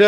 [0.00, 0.06] Je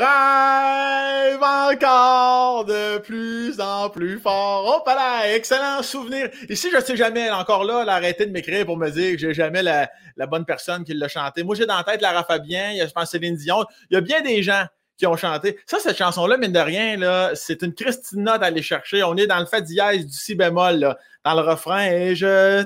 [0.00, 4.82] rêve encore de plus en plus fort.
[4.84, 6.28] Oh, là, excellent souvenir.
[6.48, 9.62] Ici, je sais jamais, encore là, l'arrêter de m'écrire pour me dire que j'ai jamais
[9.62, 9.88] la,
[10.26, 11.44] bonne personne qui l'a chanté.
[11.44, 13.64] Moi, j'ai dans la tête Lara Fabien, je pense Céline Dion.
[13.90, 14.64] Il y a bien des gens
[14.96, 15.56] qui ont chanté.
[15.66, 19.04] Ça, cette chanson-là, mine de rien, c'est une Christina d'aller chercher.
[19.04, 21.86] On est dans le fa dièse du si bémol, dans le refrain.
[21.86, 22.64] Et je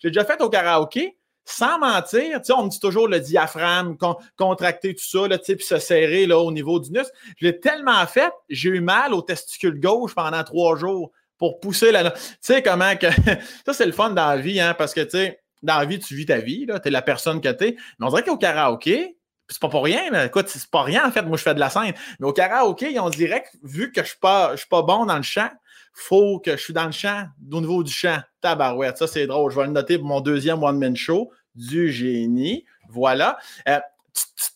[0.00, 1.16] J'ai déjà fait au karaoké
[1.48, 3.96] sans mentir, on me dit toujours le diaphragme,
[4.36, 7.06] contracter tout ça, là, puis se serrer là, au niveau du nus.
[7.38, 11.92] Je l'ai tellement fait, j'ai eu mal au testicule gauche pendant trois jours pour pousser
[11.92, 12.10] la.
[12.10, 13.06] Tu sais comment que.
[13.64, 16.00] ça, c'est le fun dans la vie, hein, parce que tu sais, dans la vie,
[16.00, 17.76] tu vis ta vie, tu es la personne que tu es.
[17.98, 19.16] Mais on dirait qu'au karaoké,
[19.48, 20.26] c'est pas pour rien, là.
[20.26, 21.94] écoute, c'est pas rien en fait, moi je fais de la scène.
[22.18, 25.16] Mais au karaoké, on dirait que vu que je suis pas, suis pas bon dans
[25.16, 25.50] le chant,
[25.98, 28.18] faut que je suis dans le champ, au niveau du champ.
[28.42, 29.50] Tabarouette, ça c'est drôle.
[29.50, 32.66] Je vais le noter pour mon deuxième one-man show du génie.
[32.90, 33.38] Voilà.
[33.66, 33.80] Euh,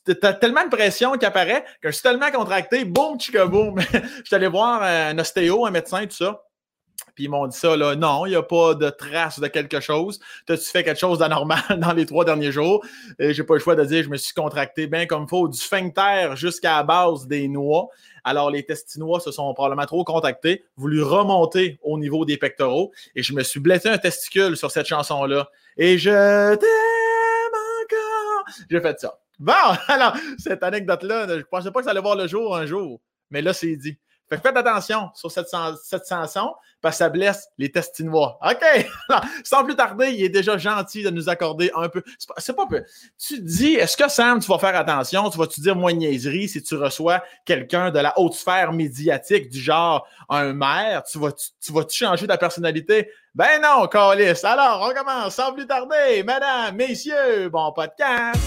[0.04, 3.16] tu as tellement de pression qui apparaît que je suis tellement contracté, boum,
[3.48, 3.80] boum.
[3.92, 6.42] je suis allé voir un ostéo, un médecin, tout ça.
[7.14, 9.80] Puis ils m'ont dit ça, là, non, il n'y a pas de trace de quelque
[9.80, 10.20] chose.
[10.46, 12.84] T'as-tu fait quelque chose d'anormal dans les trois derniers jours?
[13.18, 15.48] Et j'ai pas le choix de dire, je me suis contracté bien comme il faut,
[15.48, 17.88] du sphincter jusqu'à la base des noix.
[18.24, 22.92] Alors, les testinois se sont probablement trop contactés, voulu remonter au niveau des pectoraux.
[23.14, 25.48] Et je me suis blessé un testicule sur cette chanson-là.
[25.76, 26.68] Et je t'aime
[27.82, 28.44] encore.
[28.70, 29.18] J'ai fait ça.
[29.38, 29.54] Bon,
[29.88, 33.00] alors, cette anecdote-là, je ne pensais pas que ça allait voir le jour un jour.
[33.30, 33.96] Mais là, c'est dit.
[34.30, 35.48] Fait faites attention sur cette,
[35.82, 38.38] cette chanson parce que ça blesse les testinois.
[38.42, 38.86] OK!
[39.44, 42.00] Sans plus tarder, il est déjà gentil de nous accorder un peu.
[42.38, 42.84] C'est pas, peu.
[43.18, 45.28] Tu dis, est-ce que Sam, tu vas faire attention?
[45.30, 49.58] Tu vas-tu dire moins niaiserie si tu reçois quelqu'un de la haute sphère médiatique du
[49.58, 51.02] genre un maire?
[51.10, 53.10] Tu vas-tu tu vas changer ta personnalité?
[53.34, 54.44] Ben non, Calis.
[54.44, 56.22] Alors, on commence sans plus tarder.
[56.24, 58.40] Mesdames, messieurs, bon podcast.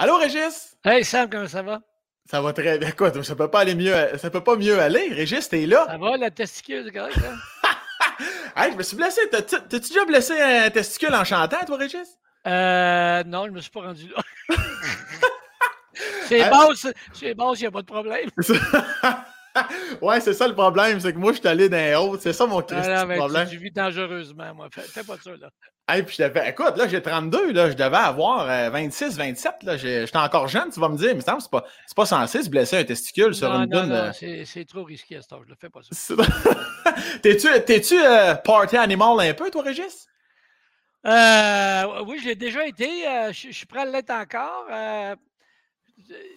[0.00, 0.76] Allô, Régis?
[0.84, 1.80] Hey, Sam, comment ça va?
[2.30, 2.92] Ça va très bien.
[2.92, 3.92] Quoi, ça peut pas aller mieux.
[4.18, 5.12] Ça peut pas mieux aller?
[5.12, 5.86] Régis, t'es là?
[5.88, 7.74] Ça va, la testicule, c'est correct, hein?
[8.56, 9.20] hey, je me suis blessé.
[9.28, 12.16] T'as-tu déjà blessé un testicule en chantant, toi, Régis?
[12.46, 14.56] Euh, non, je me suis pas rendu là.
[16.26, 16.72] c'est bon,
[17.12, 18.30] c'est bon, il n'y a pas de problème.
[20.02, 22.20] ouais, c'est ça le problème, c'est que moi, je suis allé les hautes.
[22.20, 23.48] C'est ça mon ah, problème.
[23.48, 24.68] Tu, vis dangereusement, moi.
[24.70, 25.50] Fais, pas ça, là.
[25.88, 29.76] Hey, puis je devais, écoute, là, j'ai 32, là, je devais avoir 26, 27, là,
[29.78, 32.76] j'étais encore jeune, tu vas me dire, mais c'est pas, c'est pas censé se blesser
[32.76, 35.70] un testicule sur une non, Non, c'est trop risqué à ce temps, je le fais
[35.70, 36.14] pas ça.
[37.22, 40.06] T'es-tu t'es-tu euh, party animal un peu, toi, Régis?
[41.06, 43.08] Euh, oui, j'ai déjà été.
[43.08, 44.66] Euh, je suis prêt à l'être encore.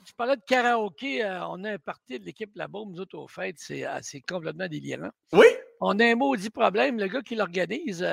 [0.06, 1.24] Tu parlais de karaoké.
[1.26, 5.12] on a un parti de l'équipe là-bas, nous autres, au fait, c'est complètement délirant.
[5.34, 5.46] Oui?
[5.80, 7.00] On a un maudit problème.
[7.00, 8.06] Le gars qui l'organise,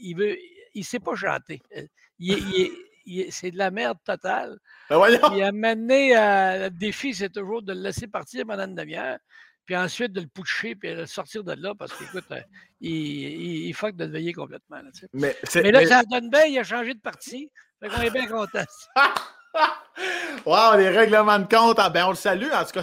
[0.00, 0.36] il veut
[0.74, 1.60] il ne sait pas chanter.
[1.76, 1.86] Euh,
[3.30, 4.58] c'est de la merde totale.
[4.88, 5.00] Ben
[5.34, 9.18] il a mené, euh, le défi, c'est toujours de le laisser partir pendant une demi-heure,
[9.64, 12.40] puis ensuite de le pousser, puis de le sortir de là, parce qu'écoute, euh,
[12.80, 14.80] il, il, fuck de le veiller complètement.
[15.12, 17.50] mais, là, ça donne bien, il a changé de parti.
[17.80, 18.64] Fait qu'on est bien content.
[20.46, 22.50] wow, les règlements de compte, ah, ben on le salue.
[22.52, 22.82] En tout cas,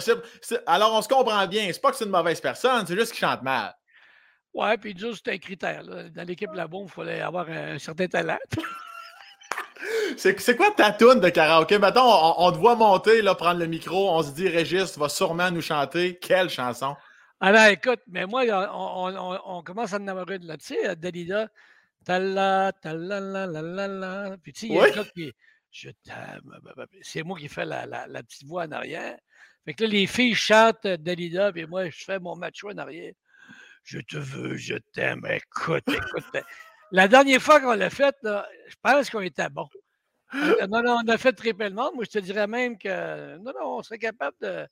[0.66, 1.68] alors on se comprend bien.
[1.72, 3.74] C'est pas que c'est une mauvaise personne, c'est juste qu'il chante mal.
[4.54, 5.84] Ouais, puis juste c'est un critère.
[5.84, 8.38] Dans l'équipe Labon, il fallait avoir un certain talent.
[10.16, 11.78] c'est quoi ta toune de karaoké?
[11.78, 12.02] Mettons,
[12.38, 15.60] on, te voit monter, là, prendre le micro, on se dit, Régis va sûrement nous
[15.60, 16.18] chanter.
[16.18, 16.96] Quelle chanson?
[17.40, 18.42] Alors, écoute, mais moi,
[18.72, 20.56] on, commence à en avoir une là.
[20.56, 21.48] Tu sais, Dalida,
[22.04, 24.36] tala, tala, la, la, la, la.
[24.42, 25.32] Puis tu sais, il y a un qui
[25.70, 26.50] je t'aime.
[27.02, 29.16] C'est moi qui fais la, la, petite voix en arrière.
[29.64, 33.12] Fait que là, les filles chantent Dalida, puis moi, je fais mon macho en arrière
[33.88, 35.26] je te veux, je t'aime.
[35.30, 36.44] Écoute, écoute.
[36.90, 39.66] La dernière fois qu'on l'a fait, je pense qu'on était bon.
[40.34, 41.94] Non, non, on a fait très le monde.
[41.94, 44.66] Moi, je te dirais même que non, non, on serait capable de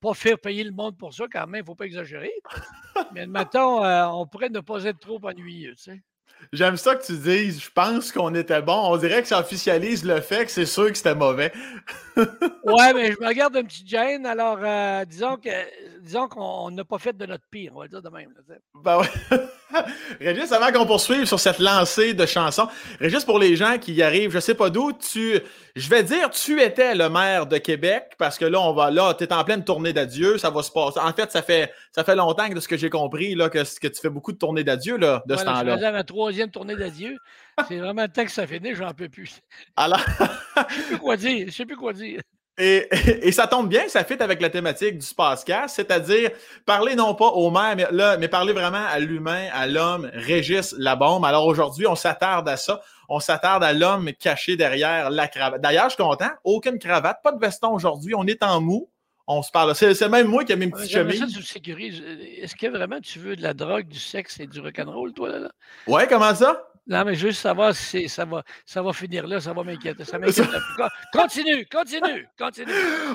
[0.00, 2.30] pas faire payer le monde pour ça quand même, il ne faut pas exagérer.
[3.14, 6.02] Mais maintenant, euh, on pourrait ne pas être trop ennuyeux, tu sais.
[6.52, 8.92] J'aime ça que tu dises, je pense qu'on était bon.
[8.92, 11.52] On dirait que ça officialise le fait que c'est sûr que c'était mauvais.
[12.16, 14.24] ouais, mais je me garde un petit gêne.
[14.24, 15.50] Alors, euh, disons que
[16.00, 18.32] disons qu'on n'a pas fait de notre pire, on va dire de même.
[18.74, 19.38] ben ouais.
[20.20, 22.68] Régis, avant qu'on poursuive sur cette lancée de chansons,
[23.00, 25.40] Régis, pour les gens qui y arrivent, je sais pas d'où, tu,
[25.76, 29.14] je vais dire, tu étais le maire de Québec, parce que là, on va, là,
[29.14, 30.98] tu es en pleine tournée d'adieu, ça va se passer.
[31.00, 33.58] En fait, ça fait, ça fait longtemps que de ce que j'ai compris, là, que,
[33.58, 35.76] que tu fais beaucoup de tournées d'adieu, là, de ce temps-là.
[35.76, 37.16] Je ma troisième tournée d'adieu.
[37.68, 39.40] C'est vraiment le temps que ça finit, j'en peux plus.
[39.76, 40.00] Alors.
[40.68, 42.20] je sais plus quoi dire, je sais plus quoi dire.
[42.58, 42.88] Et,
[43.26, 46.30] et, ça tombe bien, ça fit avec la thématique du Spacecast, c'est-à-dire
[46.66, 50.74] parler non pas au maire, mais, là, mais parler vraiment à l'humain, à l'homme, Régis
[50.76, 51.24] la bombe.
[51.24, 52.80] Alors aujourd'hui, on s'attarde à ça.
[53.08, 55.62] On s'attarde à l'homme caché derrière la cravate.
[55.62, 58.90] D'ailleurs, je suis content, aucune cravate, pas de veston aujourd'hui, on est en mou.
[59.30, 59.74] On se parle.
[59.74, 61.22] C'est même moi qui ai mis une petite chemise.
[61.22, 65.38] Est-ce que vraiment tu veux de la drogue, du sexe et du rock'n'roll, toi, là?
[65.38, 65.50] là?
[65.86, 66.66] Ouais, comment ça?
[66.88, 70.06] Non, mais juste savoir si ça va, ça va finir là, ça va m'inquiéter.
[70.06, 70.48] Ça m'inquiète.
[71.12, 72.72] continue, continue, continue,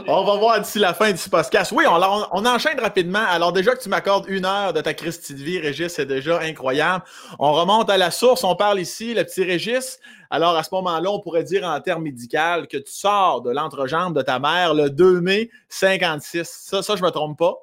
[0.07, 1.71] On va voir d'ici la fin du podcast.
[1.75, 3.25] Oui, on, on, enchaîne rapidement.
[3.27, 6.39] Alors, déjà que tu m'accordes une heure de ta Christie de vie, Régis, c'est déjà
[6.41, 7.03] incroyable.
[7.39, 8.43] On remonte à la source.
[8.43, 9.99] On parle ici, le petit Régis.
[10.29, 14.15] Alors, à ce moment-là, on pourrait dire en termes médical que tu sors de l'entrejambe
[14.15, 16.47] de ta mère le 2 mai 56.
[16.47, 17.57] Ça, ça je me trompe pas?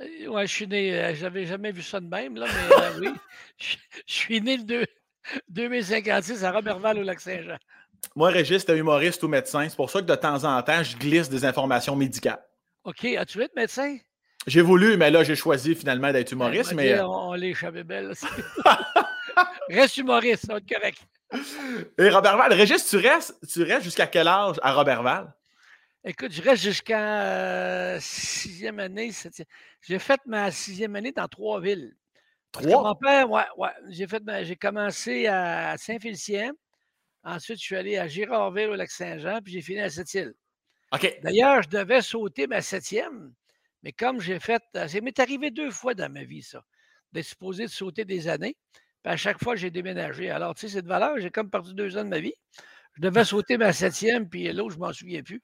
[0.00, 2.90] Euh, oui, je suis né, euh, j'avais jamais vu ça de même, là, mais euh,
[3.00, 3.08] oui,
[3.58, 3.76] je,
[4.06, 4.84] je suis né le 2,
[5.48, 7.56] 2056 à Robertval au Lac-Saint-Jean.
[8.16, 9.68] Moi, Régis, t'es humoriste ou médecin.
[9.68, 12.42] C'est pour ça que de temps en temps, je glisse des informations médicales.
[12.84, 13.04] OK.
[13.04, 13.98] As-tu être médecin?
[14.46, 16.72] J'ai voulu, mais là, j'ai choisi finalement d'être ben, humoriste.
[16.72, 16.94] mais...
[16.94, 18.12] Euh, on, on belle.
[19.68, 20.98] Reste humoriste, ça va être correct.
[21.98, 25.32] Et Robertval, Régis, tu restes, tu restes jusqu'à quel âge à Robertval?
[26.02, 29.10] Écoute, je reste jusqu'à euh, sixième année.
[29.82, 31.94] J'ai fait ma sixième année dans trois villes.
[32.52, 32.82] Trois?
[32.82, 33.70] Mon père, ouais, ouais.
[33.88, 36.52] J'ai fait, j'ai commencé à Saint-Félicien.
[37.22, 40.34] Ensuite, je suis allé à Girardville au Lac-Saint-Jean, puis j'ai fini à Sept-Îles.
[40.92, 41.18] OK.
[41.22, 43.32] D'ailleurs, je devais sauter ma septième,
[43.82, 44.62] mais comme j'ai fait.
[44.76, 46.64] Euh, ça m'est arrivé deux fois dans ma vie, ça,
[47.12, 48.56] d'être supposé de sauter des années.
[49.02, 50.30] Puis à chaque fois, j'ai déménagé.
[50.30, 51.18] Alors, tu sais, c'est de valeur.
[51.18, 52.34] J'ai comme perdu deux ans de ma vie.
[52.94, 55.42] Je devais sauter ma septième, puis l'autre, je ne m'en souviens plus.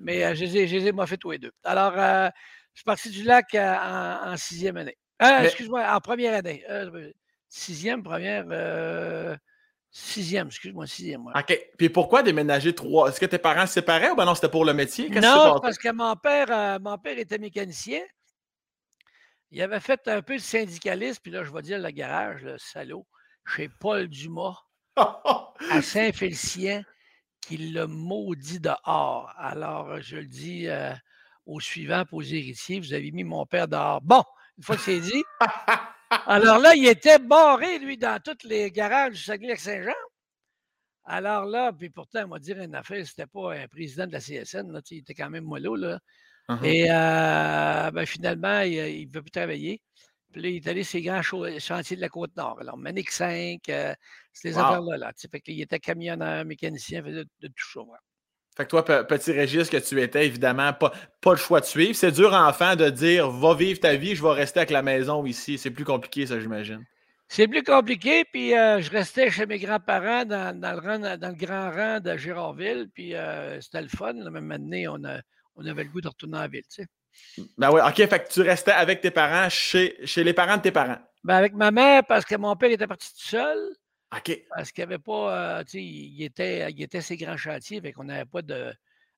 [0.00, 1.52] Mais euh, je les ai, fait tous les deux.
[1.62, 2.28] Alors, euh,
[2.74, 4.96] je suis parti du lac en sixième année.
[5.22, 6.64] Euh, excuse-moi, en première année.
[6.68, 7.10] Euh,
[7.48, 8.44] sixième, première.
[8.50, 9.36] Euh,
[9.90, 11.26] sixième, excuse-moi, sixième.
[11.26, 11.60] OK.
[11.76, 13.08] Puis pourquoi déménager trois?
[13.08, 15.10] Est-ce que tes parents se séparaient ou ben non, c'était pour le métier?
[15.10, 18.00] Non, parce que mon père, mon père était mécanicien.
[19.50, 22.56] Il avait fait un peu de syndicalisme, puis là, je vais dire le garage, le
[22.56, 23.04] salaud,
[23.44, 24.56] chez Paul Dumas,
[24.94, 25.50] à
[25.82, 26.84] Saint-Félicien,
[27.40, 29.34] qui l'a maudit dehors.
[29.36, 30.68] Alors, je le dis
[31.46, 34.00] aux suivants, aux héritiers, vous avez mis mon père dehors.
[34.02, 34.22] Bon,
[34.60, 35.24] une fois que c'est dit.
[36.26, 39.94] Alors là, il était barré, lui, dans tous les garages du Saguenay-Saint-Jean.
[41.04, 44.20] Alors là, puis pourtant, on m'a dit une affaire, c'était pas un président de la
[44.20, 45.98] CSN, là, il était quand même mollo, là.
[46.50, 46.62] Uh-huh.
[46.62, 49.80] Et euh, ben, finalement, il ne veut plus travailler.
[50.30, 52.58] Puis là, il est allé sur les grands chantiers de la Côte-Nord.
[52.60, 53.94] Alors, Manic 5, euh,
[54.34, 54.98] c'est ces affaires-là.
[54.98, 57.80] Là, fait qu'il était camionneur, mécanicien, faisait de, de tout ça.
[58.60, 60.92] Fait que toi, petit Régis que tu étais, évidemment, pas,
[61.22, 61.94] pas le choix de suivre.
[61.94, 65.24] C'est dur, enfant, de dire va vivre ta vie, je vais rester avec la maison
[65.24, 65.56] ici.
[65.56, 66.84] C'est plus compliqué, ça, j'imagine.
[67.26, 72.18] C'est plus compliqué, puis euh, je restais chez mes grands-parents dans, le grand rang de
[72.18, 74.12] Girardville, puis euh, c'était le fun.
[74.12, 75.00] La même année, on,
[75.56, 77.46] on avait le goût de retourner en ville, tu sais.
[77.56, 80.62] Ben oui, OK, fait que tu restais avec tes parents chez, chez les parents de
[80.62, 80.98] tes parents.
[81.24, 83.58] Ben avec ma mère, parce que mon père était parti tout seul.
[84.54, 87.80] Parce qu'il n'y avait pas, euh, tu sais, il était, il était ces grands chantiers,
[87.80, 88.72] fait qu'on n'avait pas de,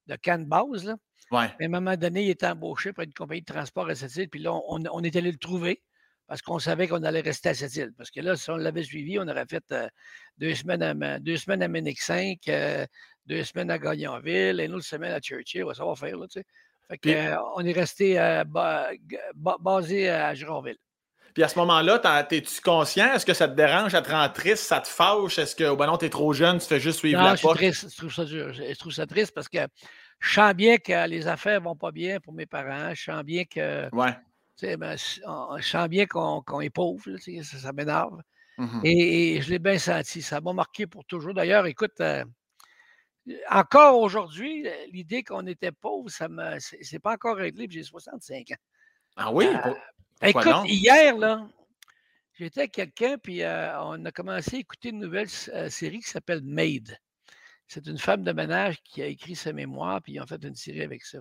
[0.06, 0.84] de camp de base.
[0.84, 0.96] Là.
[1.30, 1.46] Ouais.
[1.46, 4.28] à un moment donné, il était embauché par une compagnie de transport à cette île,
[4.28, 5.82] puis là, on, on est allé le trouver
[6.26, 7.92] parce qu'on savait qu'on allait rester à cette île.
[7.96, 9.88] Parce que là, si on l'avait suivi, on aurait fait euh,
[10.38, 12.86] deux, semaines à, deux semaines à Ménic 5, euh,
[13.26, 15.66] deux semaines à Gagnonville, et une autre semaine à Churchill.
[15.74, 16.46] Ça va faire, là, tu sais.
[16.88, 18.14] Fait que, on est resté
[19.60, 20.78] basé à Gironville.
[21.34, 23.14] Puis à ce moment-là, es-tu conscient?
[23.14, 25.38] Est-ce que ça te dérange, ça te rend triste, ça te fâche?
[25.38, 27.90] Est-ce que, ben non, t'es trop jeune, tu fais juste suivre non, la je triste,
[27.90, 28.52] je trouve ça dur.
[28.52, 29.58] Je trouve ça triste parce que
[30.18, 32.94] je sens bien que les affaires vont pas bien pour mes parents.
[32.94, 33.88] Je sens bien que.
[33.94, 34.16] Ouais.
[34.76, 38.20] Ben, je sens bien qu'on est pauvre, ça, ça m'énerve.
[38.58, 38.80] Mm-hmm.
[38.84, 40.22] et, je l'ai bien senti.
[40.22, 41.34] Ça m'a marqué pour toujours.
[41.34, 42.24] D'ailleurs, écoute, euh,
[43.50, 48.54] encore aujourd'hui, l'idée qu'on était pauvre, ça me c'est pas encore réglé, j'ai 65 ans.
[49.16, 49.46] Ah oui?
[49.46, 49.74] Euh,
[50.22, 51.48] Écoute, hier, là,
[52.34, 56.08] j'étais avec quelqu'un, puis euh, on a commencé à écouter une nouvelle euh, série qui
[56.08, 56.96] s'appelle Maid.
[57.66, 60.54] C'est une femme de ménage qui a écrit sa mémoire, puis ils ont fait une
[60.54, 61.18] série avec ça.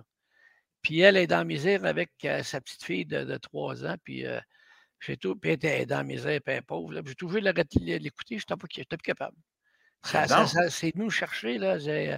[0.82, 4.24] Puis elle est dans la misère avec euh, sa petite fille de, trois ans, puis
[5.00, 6.94] j'ai tout, puis elle était dans la misère, puis elle pauvre.
[7.04, 8.66] J'ai toujours l'écouter, je n'étais pas,
[8.96, 9.36] plus capable.
[10.04, 11.78] Ça, c'est nous chercher, là.
[11.78, 12.16] J'ai,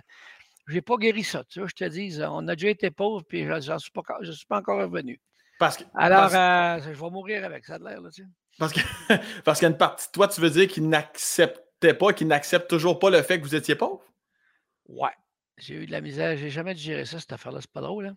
[0.69, 2.19] j'ai pas guéri ça, tu vois, je te dis.
[2.23, 3.91] On a déjà été pauvre, puis je ne suis,
[4.33, 5.21] suis, pas encore revenu.
[5.65, 8.29] Parce que, Alors, euh, je vais mourir avec ça de l'air, là, tu sais.
[8.59, 8.81] Parce que
[9.45, 12.27] parce qu'il y a une partie de toi, tu veux dire qu'il n'acceptait pas, qu'il
[12.27, 14.05] n'accepte toujours pas le fait que vous étiez pauvre?
[14.87, 15.15] Ouais.
[15.57, 16.37] J'ai eu de la misère.
[16.37, 17.61] J'ai jamais digéré ça, cette affaire-là.
[17.63, 18.17] C'est pas drôle, hein?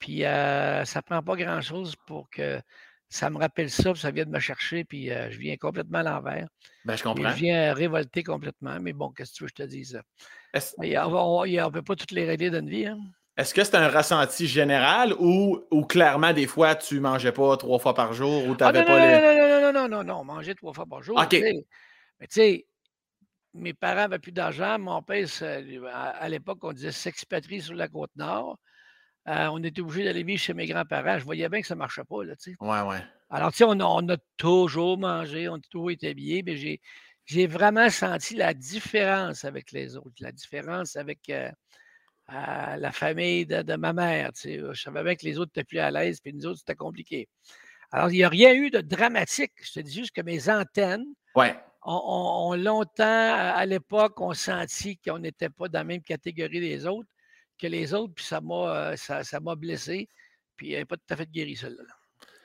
[0.00, 2.60] Puis euh, ça prend pas grand-chose pour que
[3.08, 5.98] ça me rappelle ça, puis ça vient de me chercher, puis euh, je viens complètement
[5.98, 6.48] à l'envers.
[6.84, 7.30] Ben, je comprends.
[7.30, 8.80] je viens révolter complètement.
[8.80, 10.00] Mais bon, qu'est-ce que tu veux que je te dise?
[10.54, 12.98] on ne peut pas toutes les régler d'une vie, hein?
[13.36, 17.78] Est-ce que c'est un ressenti général ou, ou, clairement, des fois, tu mangeais pas trois
[17.78, 19.12] fois par jour ou tu n'avais ah, pas les.
[19.12, 21.18] Non, non, non, non, non, non, manger trois fois par jour.
[21.18, 21.32] OK.
[21.32, 22.66] Mais tu sais,
[23.54, 24.78] mes parents n'avaient plus d'argent.
[24.78, 25.26] Mon père,
[25.92, 28.58] à, l'époque, on disait s'expatrie sur la côte nord.
[29.28, 31.18] Euh, on était obligé d'aller vivre chez mes grands-parents.
[31.18, 32.24] Je voyais bien que ça ne marchait pas.
[32.24, 33.02] Là, ouais, ouais.
[33.30, 36.80] Alors, tu sais, on, on, a toujours mangé, on a toujours été habillés, mais j'ai,
[37.24, 41.50] j'ai vraiment senti la différence avec les autres, la différence avec euh,
[42.30, 44.32] euh, la famille de, ma mère.
[44.32, 44.60] Tu sais.
[44.72, 47.28] Je savais bien que les autres étaient plus à l'aise, puis nous autres, c'était compliqué.
[47.90, 49.52] Alors, il n'y a rien eu de dramatique.
[49.62, 51.54] Je te dis juste que mes antennes ouais.
[51.82, 57.08] ont, longtemps, à l'époque, ont senti qu'on n'était pas dans la même catégorie des autres
[57.58, 60.08] que les autres, puis ça m'a, euh, ça, blessé.
[60.56, 61.84] Puis elle n'est pas tout à fait guérie, celle-là.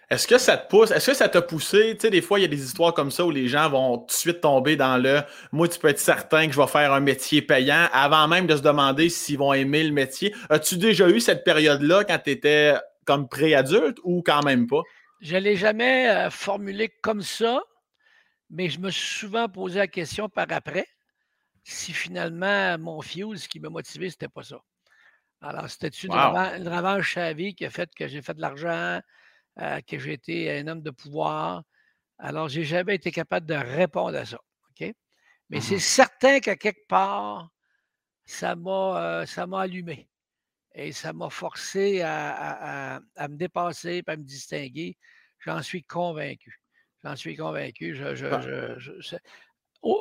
[0.10, 1.96] Est-ce que ça te pousse, est-ce que ça t'a poussé?
[1.96, 3.98] Tu sais, des fois, il y a des histoires comme ça où les gens vont
[3.98, 5.22] tout de suite tomber dans le
[5.52, 8.56] moi, tu peux être certain que je vais faire un métier payant avant même de
[8.56, 10.34] se demander s'ils vont aimer le métier.
[10.50, 14.82] As-tu déjà eu cette période-là quand tu étais comme pré-adulte ou quand même pas?
[15.20, 17.60] Je ne l'ai jamais euh, formulé comme ça,
[18.50, 20.88] mais je me suis souvent posé la question par après
[21.68, 24.58] si finalement mon fuse, ce qui m'a motivé, c'était pas ça.
[25.42, 29.02] Alors, c'était-tu une, revanche à vie qui a fait que j'ai fait de l'argent,
[29.60, 31.64] euh, que j'ai été un homme de pouvoir.
[32.18, 34.40] Alors, je n'ai jamais été capable de répondre à ça.
[34.72, 34.94] OK?
[35.50, 37.50] Mais c'est mmh certain qu'à quelque part,
[38.26, 40.10] ça m'a, euh, allumé.
[40.76, 44.96] Et ça m'a forcé à, me dépasser, à me distinguer.
[45.40, 46.62] J'en suis convaincu.
[47.04, 47.96] J'en suis convaincu.
[47.96, 49.18] Je, je,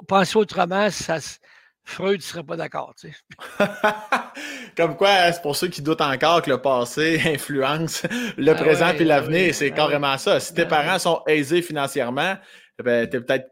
[0.06, 1.18] penser autrement, ça,
[1.86, 3.64] Freud ne serait pas d'accord, tu sais.
[4.76, 8.02] Comme quoi, c'est pour ceux qui doutent encore que le passé influence
[8.36, 9.54] le ah présent et l'avenir.
[9.54, 10.40] c'est ah carrément ça.
[10.40, 12.36] Si tes parents sont aisés financièrement,
[12.82, 13.46] ben, tu peut-être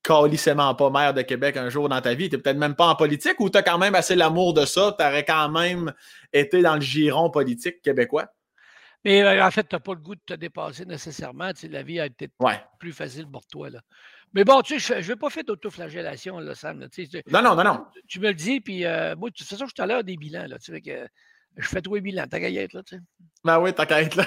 [0.00, 2.30] calicement pas maire de Québec un jour dans ta vie.
[2.30, 4.94] Tu peut-être même pas en politique ou tu as quand même assez l'amour de ça.
[4.96, 5.92] Tu aurais quand même
[6.32, 8.28] été dans le giron politique québécois.
[9.04, 11.50] Mais euh, en fait, tu n'as pas le goût de te dépasser nécessairement.
[11.68, 12.28] la vie a été
[12.78, 13.70] plus facile pour toi.
[13.70, 13.80] Là.
[14.34, 16.88] Mais bon, tu sais, je ne vais pas faire d'autoflagellation, là, Sam.
[17.30, 17.86] non, non, non, non.
[18.08, 20.16] Tu, me le dis, puis euh, moi, de toute façon, je suis à l'heure des
[20.16, 20.46] bilans.
[20.46, 21.06] Là, tu sais, que,
[21.56, 23.02] je fais tous les bilans, ta gaillette, là, tu sais.
[23.44, 24.24] Ben oui, ta gaillette, là.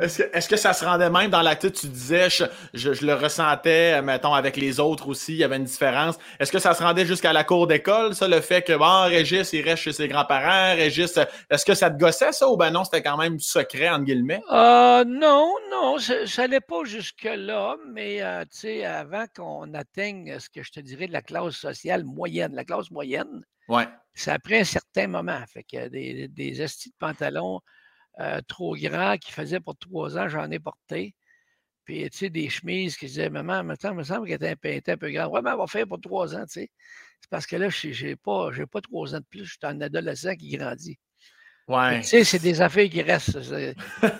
[0.00, 3.12] est-ce, que, est-ce que ça se rendait même dans l'acte, tu disais, je, je, le
[3.12, 6.18] ressentais, mettons, avec les autres aussi, il y avait une différence.
[6.40, 9.52] Est-ce que ça se rendait jusqu'à la cour d'école, ça, le fait que, bon, Régis,
[9.52, 11.18] il reste chez ses grands-parents, Régis,
[11.50, 14.40] est-ce que ça te gossait, ça, ou ben non, c'était quand même secret, entre guillemets?
[14.50, 20.48] Euh, non, non, ça n'allait pas jusque-là, mais, euh, tu sais, avant qu'on atteigne ce
[20.48, 23.86] que je te dirais de la classe sociale moyenne, la classe moyenne, Ouais.
[24.14, 25.42] Ça a pris un certain moment.
[25.46, 27.60] Fait que des, des estis de pantalons
[28.20, 31.14] euh, trop grands qui faisaient pour trois ans, j'en ai porté.
[31.84, 34.96] Puis, tu sais, des chemises qui disaient, maman, maintenant, il me semble qu'elle était un,
[34.96, 35.32] peu grande.
[35.32, 36.70] Ouais, mais elle va faire pour trois ans, tu sais.
[37.20, 39.44] C'est parce que là, je n'ai pas, pas trois ans de plus.
[39.44, 40.98] Je suis un adolescent qui grandit.
[41.66, 42.00] Ouais.
[42.00, 43.38] Tu sais, c'est des affaires qui restent.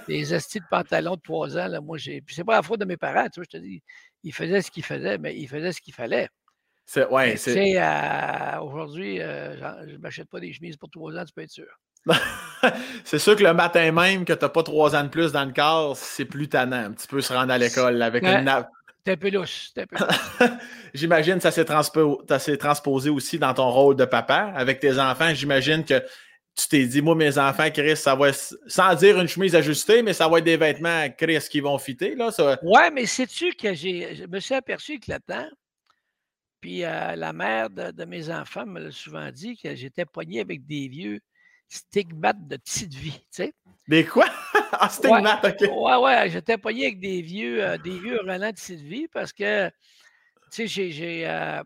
[0.08, 2.20] des estis de pantalons de trois ans, là, moi, j'ai.
[2.20, 3.82] Puis, c'est pas la faute de mes parents, tu vois, je te dis.
[4.24, 6.28] Ils faisaient ce qu'ils faisaient, mais ils faisaient ce qu'il fallait.
[6.86, 7.78] C'est, ouais, c'est...
[7.78, 11.50] Euh, aujourd'hui, euh, je ne m'achète pas des chemises pour trois ans, tu peux être
[11.50, 11.66] sûr.
[13.04, 15.44] c'est sûr que le matin même que tu n'as pas trois ans de plus dans
[15.44, 16.84] le corps, c'est plus tannant.
[16.84, 18.68] Un petit peu se rendre à l'école avec une nappe.
[19.04, 19.70] T'es un peu louche.
[20.94, 21.66] j'imagine que ça s'est,
[22.38, 25.34] s'est transposé aussi dans ton rôle de papa avec tes enfants.
[25.34, 26.02] J'imagine que
[26.56, 30.12] tu t'es dit, moi, mes enfants, Chris, ça va sans dire une chemise ajustée, mais
[30.12, 32.14] ça va être des vêtements, Chris, qui vont fitter.
[32.14, 32.58] Là, ça...
[32.62, 35.48] Ouais, mais sais-tu que j'ai, je me suis aperçu que temps,
[36.64, 40.64] puis euh, la mère de, mes enfants me l'a souvent dit que j'étais poigné avec
[40.64, 41.20] des vieux
[41.68, 43.54] stigmates de petite vie, tu sais?
[43.86, 44.24] Des quoi?
[44.72, 45.68] ah, stigmates, OK.
[45.70, 49.30] Ouais, ouais, j'étais poigné avec des vieux, euh, des vieux relents de petite vie parce
[49.30, 49.68] que,
[50.50, 51.62] tu sais, j'ai, euh,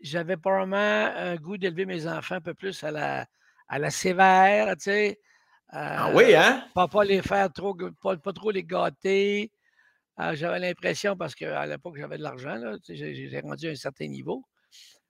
[0.00, 0.76] j'avais probablement
[1.14, 3.26] un goût d'élever mes enfants un peu plus à la,
[3.68, 5.20] à la sévère, tu sais?
[5.68, 6.64] ah oui, hein?
[6.74, 9.52] Pas, pas les faire trop, pas, pas trop les gâter.
[10.22, 14.44] Ah, j'avais l'impression, parce qu'à l'époque, j'avais de l'argent, j'ai rendu à un certain niveau.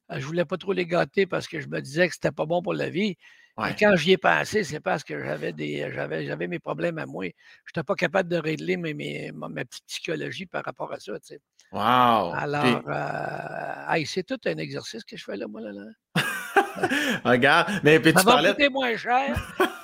[0.08, 2.46] Je ne voulais pas trop les gâter parce que je me disais que c'était pas
[2.46, 3.16] bon pour la vie.
[3.58, 7.06] Et quand j'y ai pensé, c'est parce que j'avais des j'avais, j'avais mes problèmes à
[7.06, 7.24] moi.
[7.26, 11.12] Je n'étais pas capable de régler mes, ma, petite psychologie par rapport à ça.
[11.18, 11.40] Tu sais.
[11.72, 12.32] Wow!
[12.32, 15.72] Alors, euh, c'est tout un exercice que je fais là, moi, là.
[15.72, 15.84] là.
[17.24, 19.34] Regarde, mais puis ça va coûter moins cher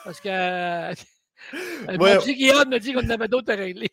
[0.04, 0.94] parce que euh,
[1.98, 3.90] mon psychiatre me dit qu'on avait d'autres à régler.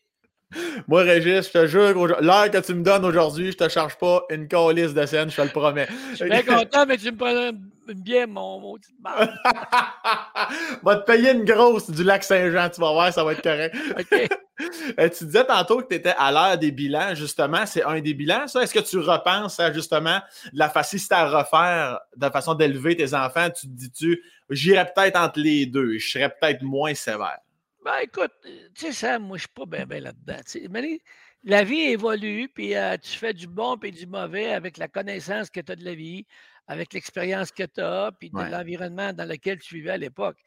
[0.88, 4.24] Moi, Régis, je te jure, l'heure que tu me donnes aujourd'hui, je te charge pas
[4.30, 5.88] une calice de scène, je te le promets.
[6.12, 8.96] Je suis bien content, mais tu me une bière, mon maudit
[10.84, 13.76] Va te payer une grosse du lac Saint-Jean, tu vas voir, ça va être correct.
[15.00, 17.66] Euh, tu disais tantôt que tu étais à l'heure des bilans, justement.
[17.66, 18.62] C'est un des bilans, ça?
[18.62, 20.20] Est-ce que tu repenses à justement
[20.52, 23.50] la facilité à refaire de façon d'élever tes enfants?
[23.50, 27.40] Tu te dis-tu, j'irais peut-être entre les deux, je serais peut-être moins sévère?
[27.84, 30.38] Ben écoute, tu sais, ça, moi, je suis pas bien ben là-dedans.
[30.70, 31.00] Mais
[31.44, 35.50] la vie évolue, puis euh, tu fais du bon et du mauvais avec la connaissance
[35.50, 36.26] que tu as de la vie,
[36.68, 40.38] avec l'expérience que tu as, puis de l'environnement dans lequel tu vivais à l'époque.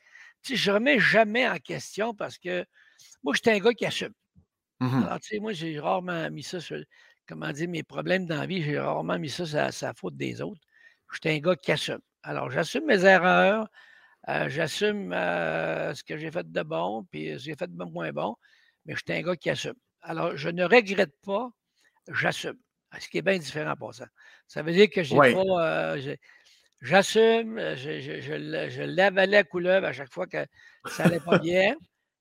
[0.42, 2.64] Tu sais, je ne remets jamais en question parce que
[3.22, 4.14] moi, j'étais un gars qui assume.
[4.80, 6.82] Mmh Alors, tu sais, moi, j'ai rarement mis ça sur,
[7.26, 10.40] comment dire, mes problèmes dans la vie, j'ai rarement mis ça sur la, faute des
[10.40, 10.60] autres.
[11.12, 12.00] J'étais un gars qui assume.
[12.22, 13.68] Alors, j'assume mes erreurs,
[14.28, 17.84] euh, j'assume euh, ce que j'ai fait de bon, puis ce que j'ai fait de
[17.84, 18.36] moins bon,
[18.84, 19.74] mais j'étais un gars qui assume.
[20.02, 21.48] Alors, je ne regrette pas,
[22.08, 22.58] j'assume.
[22.98, 24.06] Ce qui est bien différent pour ça.
[24.46, 25.28] Ça veut dire que j'ai pas.
[25.28, 26.16] Euh,
[26.80, 30.46] j'assume, je, je, je, je l'avalais à couleuvre à chaque fois que
[30.86, 31.74] ça n'allait pas bien,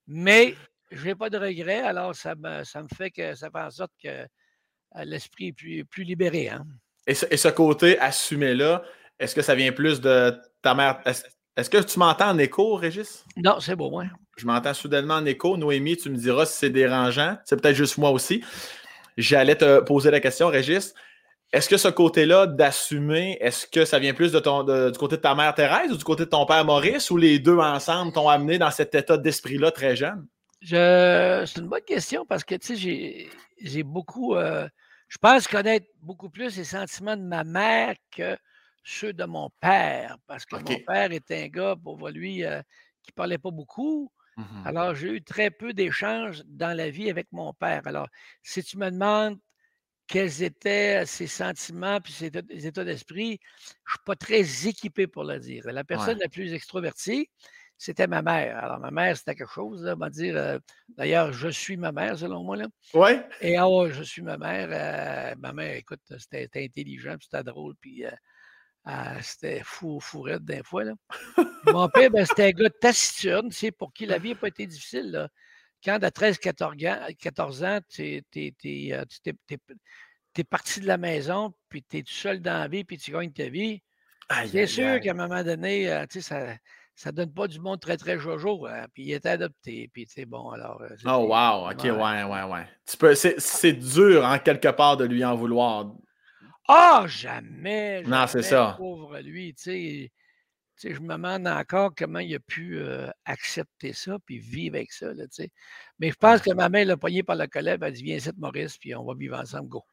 [0.08, 0.56] mais
[0.92, 3.72] je n'ai pas de regrets, alors ça me, ça me fait que ça fait en
[3.72, 4.26] sorte que
[5.04, 6.50] l'esprit est plus, plus libéré.
[6.50, 6.66] Hein.
[7.08, 8.84] Et, ce, et, ce, côté assumé-là,
[9.20, 11.02] est-ce que ça vient plus de ta mère?
[11.58, 13.24] Est-ce que tu m'entends en écho, Régis?
[13.38, 14.04] Non, c'est beau, moi.
[14.38, 15.56] Je m'entends soudainement en écho.
[15.56, 17.38] Noémie, tu me diras si c'est dérangeant.
[17.46, 18.44] C'est peut-être juste moi aussi.
[19.18, 20.94] J'allais te poser la question, Régis.
[21.54, 25.22] Est-ce que ce côté-là d'assumer, est-ce que ça vient plus de ton, du côté de
[25.22, 28.28] ta mère Thérèse ou du côté de ton père Maurice ou les deux ensemble t'ont
[28.28, 30.28] amené dans cet état d'esprit-là très jeune?
[30.62, 33.30] C'est une bonne question parce que, tu sais,
[33.62, 34.36] j'ai beaucoup.
[34.36, 34.68] Euh,
[35.08, 38.36] je pense connaître beaucoup plus les sentiments de ma mère que
[38.86, 42.62] ceux de mon père parce que mon père était un gars, pour lui, euh,
[43.04, 44.12] qui ne parlait pas beaucoup.
[44.38, 47.82] Mmh Alors, j'ai eu très peu d'échanges dans la vie avec mon père.
[47.86, 48.08] Alors,
[48.44, 49.38] si tu me demandes
[50.08, 55.24] quels étaient ses sentiments puis ses états d'esprit, je ne suis pas très équipé pour
[55.24, 55.64] le dire.
[55.66, 57.30] La personne la plus extrovertie,
[57.78, 58.58] c'était ma mère.
[58.64, 60.38] Alors, ma mère, c'était quelque chose, on va dire.
[60.38, 62.56] Euh, d'ailleurs, je suis ma mère, selon moi.
[62.56, 62.68] Là.
[62.94, 63.12] Oui.
[63.42, 64.70] Et ah je suis ma mère.
[64.72, 68.12] Euh, ma mère, écoute, c'était intelligent, c'était drôle, puis euh,
[68.86, 70.84] ah, c'était fou, fourrette d'un fois.
[70.84, 70.94] Là.
[71.74, 74.48] Mon père, ben, c'était un gars taciturne, tu sais, pour qui la vie n'a pas
[74.48, 75.10] été difficile.
[75.12, 75.30] Là.
[75.84, 82.14] Quand à 13-14 ans, tu es, euh, parti de la maison, puis tu es tout
[82.14, 83.82] seul dans la vie, puis tu gagnes ta vie.
[84.48, 86.60] C'est sûr qu'à un moment donné, euh, tu sais,
[86.96, 88.68] ça ne donne pas du monde très, très jojo.
[88.68, 89.90] Hein, puis il est adopté.
[89.92, 90.82] Puis, tu bon, alors.
[90.82, 91.72] Euh, oh, wow.
[91.72, 93.16] OK, ouais, ouais, ouais.
[93.40, 95.92] c'est dur, en quelque part, de lui en vouloir.
[96.68, 98.76] Ah, jamais, Non, c'est ça.
[98.78, 100.12] Pauvre lui, tu
[100.76, 100.92] sais.
[100.94, 102.80] je me demande encore comment il a pu
[103.26, 105.14] accepter ça puis vivre avec ça.
[105.14, 105.26] Là,
[106.00, 108.18] Mais je pense que ma mère l'a pogné par la colère, elle a dit Viens
[108.18, 109.84] ici, Maurice, puis on va vivre ensemble, go.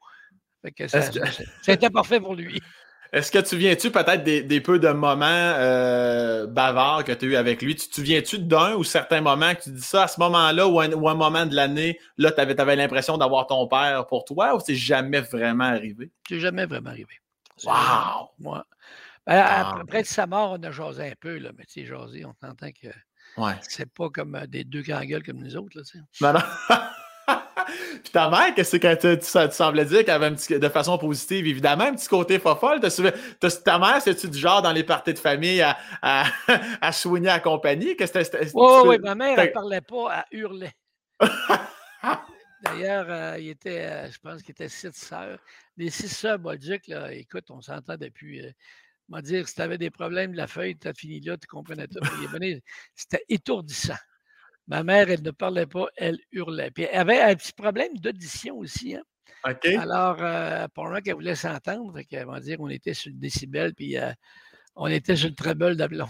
[1.61, 2.61] C'était parfait pour lui.
[3.13, 7.35] Est-ce que tu viens-tu peut-être des, peu de moments euh, bavards que tu as eu
[7.35, 7.75] avec lui?
[7.75, 10.79] Tu te souviens-tu d'un ou certains moments que tu dis ça à ce moment-là ou
[10.79, 14.75] un, moment de l'année, là, tu avais, l'impression d'avoir ton père pour toi ou c'est
[14.75, 16.09] jamais vraiment arrivé?
[16.27, 17.13] C'est jamais vraiment arrivé.
[17.63, 18.31] Wow!
[18.39, 18.65] Moi.
[19.27, 22.33] Ben, après sa mort, on a jasé un peu, là, mais tu sais, jasé, on
[22.45, 22.87] entend que
[23.37, 23.53] ouais.
[23.61, 25.77] c'est pas comme euh, des deux grands gueules comme nous autres.
[25.77, 25.83] Là,
[26.19, 26.75] non, non.
[27.65, 31.47] Puis ta mère, qu'est-ce que tu, semblais dire qu'elle avait un petit, de façon positive,
[31.47, 32.79] évidemment, un petit côté fofolle.
[32.79, 36.25] ta mère, c'est-tu du genre dans les parties de famille à, à,
[36.81, 37.95] à soigner à compagnie?
[38.53, 40.73] Oui, oui, ma mère, elle parlait pas, elle hurlait.
[42.63, 45.37] D'ailleurs, euh, il était, euh, je pense qu'il était six sœurs.
[45.75, 48.45] Les six sœurs Bolduc, là, écoute, on s'entend depuis.
[48.45, 48.51] Euh,
[49.09, 51.45] m'a dire, si tu avais des problèmes de la feuille, tu as fini là, tu
[51.45, 51.99] comprenais tout.
[52.95, 53.97] C'était étourdissant.
[54.67, 56.71] Ma mère, elle ne parlait pas, elle hurlait.
[56.71, 58.95] Puis elle avait un petit problème d'audition aussi.
[58.95, 59.03] Hein?
[59.45, 59.65] OK.
[59.65, 63.73] Alors, euh, pour moi, qu'elle voulait s'entendre, elle va dire on était sur le décibel,
[63.73, 64.11] puis euh,
[64.75, 66.07] on était sur le treble d'ablon.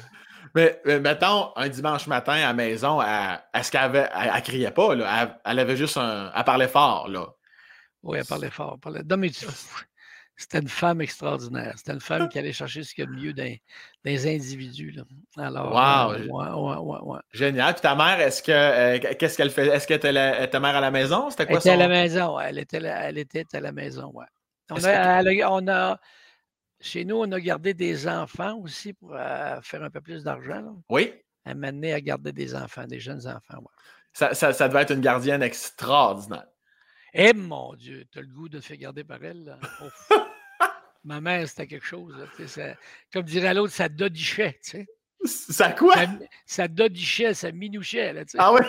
[0.55, 4.93] Mais, mais, mettons, un dimanche matin à la maison, est-ce qu'elle avait, elle, criait pas,
[4.93, 5.39] là?
[5.45, 6.31] Elle, avait juste un.
[6.35, 7.27] Elle parlait fort, là.
[8.03, 8.73] Oui, elle parlait fort.
[8.75, 9.03] Elle parlait...
[9.09, 9.31] Non, mais
[10.35, 11.73] c'était une femme extraordinaire.
[11.77, 13.61] C'était une femme qui allait chercher ce qu'il y a de mieux des,
[14.05, 14.91] individus.
[14.91, 15.03] Là.
[15.37, 16.13] Alors, wow.
[16.13, 17.73] Euh, ouais, ouais, Génial.
[17.73, 19.67] Puis ta mère, est-ce que euh, qu'est-ce qu'elle fait?
[19.67, 21.29] Est-ce que était ta mère à la maison?
[21.29, 24.25] C'était quoi elle était à la maison, elle était, elle était à la maison, ouais.
[24.71, 25.99] On a, on a,
[26.79, 30.77] chez nous, on a gardé des enfants aussi pour euh, faire un peu plus d'argent.
[30.89, 31.13] Oui.
[31.45, 33.59] Elle m'a amené à garder des enfants, des jeunes enfants.
[33.59, 33.67] Ouais.
[34.13, 36.45] Ça, ça, ça devait être une gardienne extraordinaire.
[37.13, 39.57] Eh mon Dieu, tu as le goût de te faire garder par elle.
[41.03, 42.15] Ma mère, c'était quelque chose.
[43.11, 44.59] comme dirait l'autre, ça dodichait.
[44.63, 44.87] Tu sais.
[45.25, 45.95] Ça quoi?
[46.45, 48.13] Ça, dodichait, ça minouchait.
[48.13, 48.37] Là, tu sais.
[48.39, 48.65] Ah ouais?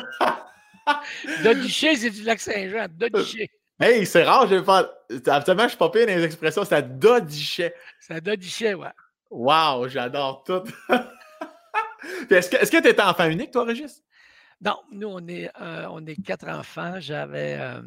[1.44, 2.87] dodichait, c'est du lac Saint-Jean.
[2.90, 3.50] Dodichait.
[3.80, 4.88] Hey, c'est rare, je vais pas.
[5.26, 6.64] Absolument, je suis pas pire dans les expressions.
[6.64, 7.74] Ça dodichait.
[7.98, 8.92] Ça dodichait, ouais.
[9.30, 10.62] Wow, j'adore tout.
[12.30, 14.04] est-ce que tu étais enfant unique, toi, Régis?
[14.61, 17.00] Non, nous, on est, euh, on est quatre enfants.
[17.00, 17.59] J'avais.
[17.59, 17.83] Euh,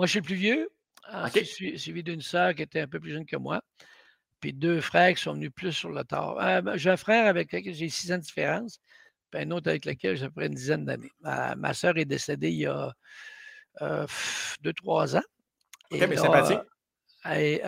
[0.00, 0.70] moi, je suis le plus vieux.
[1.12, 3.60] Ensuite, suivi d'une sœur qui était un peu plus jeune que moi.
[4.40, 6.38] Puis deux frères qui sont venus plus sur le tard.
[6.40, 8.80] Euh, ben, j'ai un frère avec lequel j'ai six ans de différence,
[9.30, 11.12] puis un autre avec lequel j'ai près une dizaine d'années.
[11.20, 12.94] Ma, sœur est décédée il y a
[14.62, 15.22] deux, trois ans.
[15.90, 16.60] OK, mais sympathique.
[17.30, 17.60] Et,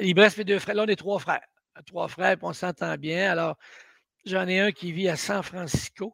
[0.00, 0.74] il me reste mes deux frères.
[0.74, 1.46] Là, on est trois frères.
[1.86, 3.30] Trois frères, puis on s'entend bien.
[3.30, 3.56] Alors,
[4.26, 6.12] j'en ai un qui vit à San Francisco.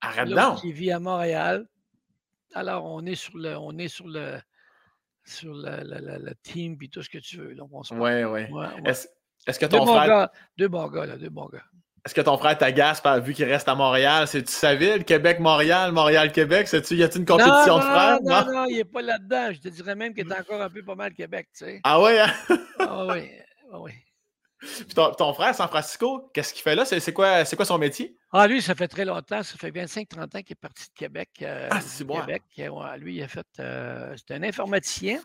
[0.00, 0.62] Arrête donc.
[0.62, 1.66] Qui vit à Montréal.
[2.54, 4.38] Alors, on est sur le, on est sur le,
[5.24, 7.54] sur le, team puis tout ce que tu veux.
[7.54, 8.48] Donc, on ouais, ouais.
[8.84, 10.28] Est-ce que ton frère.
[10.58, 11.64] deux bons gars, là, deux bons gars.
[12.06, 14.26] Est-ce que ton frère t'agace vu qu'il reste à Montréal?
[14.26, 15.04] C'est-tu sa ville?
[15.04, 16.66] Québec-Montréal, Montréal-Québec?
[16.66, 18.18] -tu, y a-t-il une compétition de frères?
[18.22, 19.52] Non, non, non, il n'est pas là-dedans.
[19.52, 21.80] Je te dirais même qu'il est encore un peu pas mal Québec, tu sais.
[21.84, 22.18] Ah ouais?
[22.20, 22.32] Hein?
[22.78, 23.30] ah oui,
[23.70, 23.92] ah oui.
[24.60, 26.84] Puis ton, frère, San Francisco, qu'est-ce qu'il fait là?
[26.84, 28.16] C'est quoi, quoi son métier?
[28.30, 29.42] Ah, lui, ça fait très longtemps.
[29.42, 31.30] Ça fait 25-30 ans qu'il est parti de Québec.
[31.42, 32.20] Euh, ah, c'est bon.
[32.20, 32.42] Québec.
[32.98, 33.46] lui, il a fait.
[33.58, 35.20] Euh, c'est un informaticien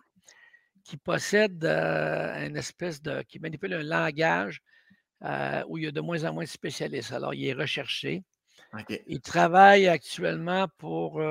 [0.85, 3.23] qui possède euh, une espèce de.
[3.23, 4.61] qui manipule un langage
[5.23, 7.11] euh, où il y a de moins en moins de spécialistes.
[7.11, 8.23] Alors, il est recherché.
[9.07, 11.21] Il travaille actuellement pour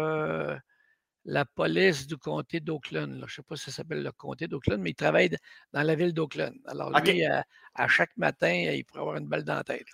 [1.24, 3.16] la police du comté d'Oakland.
[3.18, 5.30] Je ne sais pas si ça s'appelle le comté d'Oakland, mais il travaille
[5.72, 6.54] dans la ville d'Oakland.
[6.66, 9.86] Alors, lui, à, chaque matin, il pourrait avoir une balle dans la tête.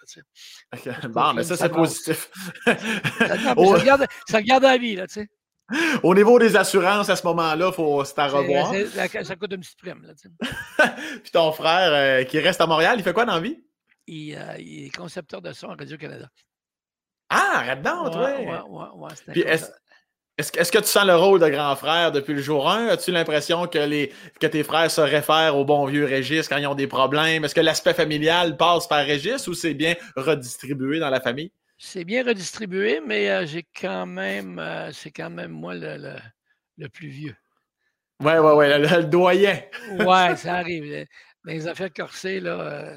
[1.09, 2.31] Bon, mais ça, c'est positif.
[2.65, 2.75] ça,
[3.55, 5.29] regarde, ça, la vie, là, tu sais.
[6.03, 8.73] Au niveau des assurances, à ce moment-là, faut c'est à revoir.
[9.25, 10.03] ça coûte une petite prime.
[10.03, 10.15] Là,
[11.23, 13.57] Puis ton frère euh, qui reste à Montréal, il fait quoi dans la vie?
[14.09, 16.29] Euh, il, est concepteur de son à Radio-Canada.
[17.29, 19.71] Ah, arrête donc, ouais, ouais, ouais, est-ce,
[20.43, 22.89] que tu sens le rôle de grand frère depuis le jour 1?
[22.89, 26.67] As-tu l'impression que, les, que tes frères se réfèrent au bon vieux Régis quand ils
[26.67, 27.45] ont des problèmes?
[27.45, 31.53] Est-ce que l'aspect familial passe par Régis ou c'est bien redistribué dans la famille?
[31.79, 36.17] C'est bien redistribué, mais euh, j'ai quand même, euh, c'est quand même moi le,
[36.77, 37.37] le, plus vieux.
[38.21, 39.61] Oui, oui, oui, le, doyen.
[39.99, 41.07] oui, ça arrive.
[41.45, 42.97] Dans les affaires corsées, là,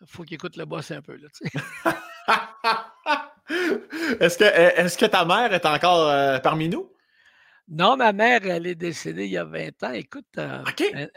[0.00, 1.16] il faut qu'il écoute le boss un peu.
[1.16, 1.28] Là,
[4.20, 6.92] est-ce, que, est-ce que ta mère est encore euh, parmi nous?
[7.68, 9.92] Non, ma mère, elle est décédée il y a 20 ans.
[9.92, 10.64] Écoute, euh,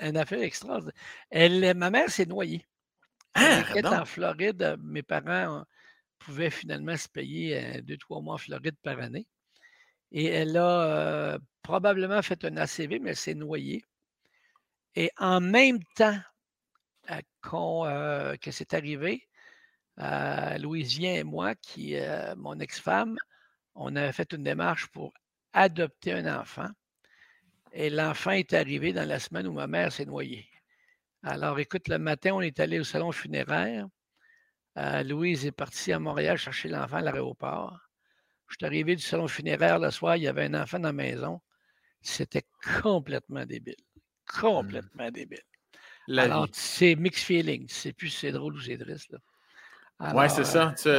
[0.01, 0.93] une, affaire extraordinaire.
[1.29, 2.65] Elle, ma mère s'est noyée.
[3.33, 4.77] Ah, elle était en Floride.
[4.81, 5.63] Mes parents
[6.19, 9.27] pouvaient finalement se payer euh, deux, trois mois en Floride par année.
[10.11, 13.85] Et elle a probablement fait un ACV, mais elle s'est noyée.
[14.95, 16.19] Et en même temps,
[17.53, 19.27] euh, que c'est arrivé,
[20.01, 23.17] euh, Louise Vien et moi, qui, euh, mon ex-femme,
[23.75, 25.13] on avait fait une démarche pour
[25.53, 26.69] adopter un enfant.
[27.73, 30.47] Et l'enfant est arrivé dans la semaine où ma mère s'est noyée.
[31.23, 33.87] Alors, écoute, le matin, on est allé au salon funéraire.
[34.75, 37.79] Louise est partie à Montréal chercher l'enfant à l'aéroport.
[38.47, 40.93] Je suis arrivé du salon funéraire le soir, il y avait un enfant dans la
[40.93, 41.39] maison.
[42.01, 42.43] C'était
[42.81, 43.75] complètement débile.
[43.77, 44.39] Mmh.
[44.41, 45.43] Complètement débile.
[46.17, 47.65] Alors, c'est mixed feeling.
[47.69, 49.15] C'est plus c'est drôle ou c'est triste.
[50.13, 50.73] Oui, c'est ça.
[50.81, 50.89] Tu,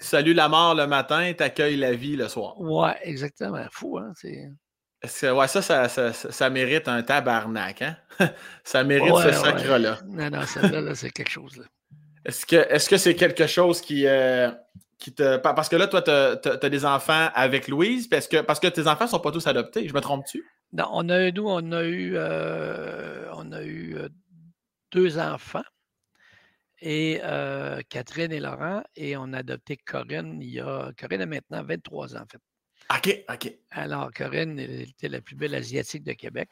[0.00, 2.54] salues, la mort le matin, tu accueilles la vie le soir.
[2.58, 3.64] Oui, exactement.
[3.70, 4.12] Fou, hein?
[4.14, 5.30] C'est...
[5.30, 7.96] Ouais, ça ça, ça, mérite un tabarnak, hein?
[8.64, 9.98] ça mérite ce sacre-là.
[10.06, 11.56] Non, non, celle-là, c'est quelque chose.
[11.56, 11.64] Là.
[12.24, 14.50] Est-ce que est-ce que c'est quelque chose qui, euh,
[14.98, 15.36] qui te.
[15.38, 18.86] Parce que là, toi, tu as, des enfants avec Louise, parce que, parce que tes
[18.86, 19.88] enfants ne sont pas tous adoptés.
[19.88, 20.44] Je me trompe-tu?
[20.72, 24.08] Non, on a, nous, on a eu, euh, on a eu euh,
[24.92, 25.62] deux enfants,
[26.80, 27.20] et
[27.88, 30.92] Catherine et Laurent, et on a adopté Corinne il y a.
[30.98, 32.40] Corinne a maintenant 23 ans, en fait.
[32.90, 33.52] OK, OK.
[33.70, 36.48] Alors, Corinne était la plus belle Asiatique de Québec.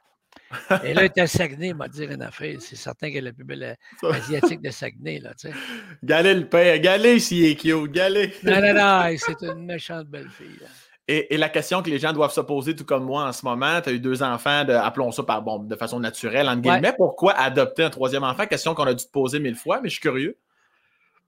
[0.85, 2.57] Et là, elle était à Saguenay, m'a dit une affaire.
[2.61, 5.55] C'est certain qu'elle est la plus belle Asiatique de Saguenay, là, tu sais.
[6.03, 8.35] Galé le père, galé s'il est cute, galé.
[8.43, 10.67] Non, non, non, c'est une méchante belle fille, là.
[11.09, 13.81] Et, la question que les gens doivent se poser, tout comme moi en ce moment,
[13.81, 16.95] tu as eu deux enfants, de, appelons ça par, bon, de façon naturelle, entre guillemets.
[16.97, 18.47] Pourquoi adopter un troisième enfant?
[18.47, 20.37] Question qu'on a dû te poser mille fois, mais je suis curieux.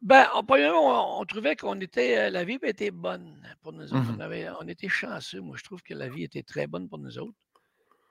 [0.02, 0.44] Ben, en
[1.20, 4.12] on, trouvait qu'on était, euh, la vie était bonne pour nous autres.
[4.16, 4.54] Mm-hmm.
[4.60, 5.40] on, était chanceux.
[5.40, 7.34] Moi, je trouve que la vie était très bonne pour nous autres.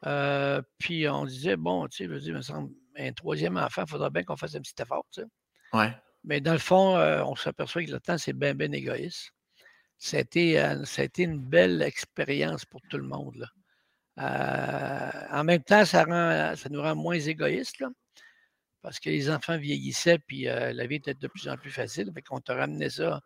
[0.05, 3.83] Euh, puis on disait, bon, tu sais, je veux dire, me semble, un troisième enfant,
[3.85, 5.27] il faudra bien qu'on fasse un petit effort, tu sais.
[5.73, 5.93] Ouais.
[6.23, 9.33] Mais dans le fond, euh, on s'aperçoit que le temps, c'est bien, bien égoïste.
[9.99, 10.83] Ça a, été, euh,
[11.17, 13.47] une belle expérience pour tout le monde.
[14.19, 17.83] Euh, en même temps, ça, rend, ça nous rend moins égoïstes,
[18.81, 22.11] parce que les enfants vieillissaient, puis euh, la vie était de plus en plus facile.
[22.13, 23.21] Fait qu'on te ramenait ça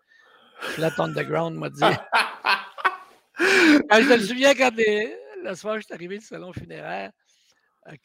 [0.62, 1.82] flat on the ground, m'a dit.
[3.40, 7.12] je me souviens quand les, le soir, je suis arrivé du salon funéraire,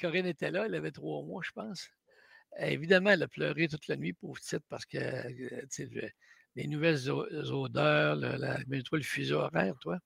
[0.01, 1.89] Corinne était là, elle avait trois mois, je pense.
[2.59, 4.99] évidemment, elle a pleuré toute la nuit, pauvre petite, parce que
[6.57, 9.99] les nouvelles odeurs, le, la, toi le fuseau horaire, toi.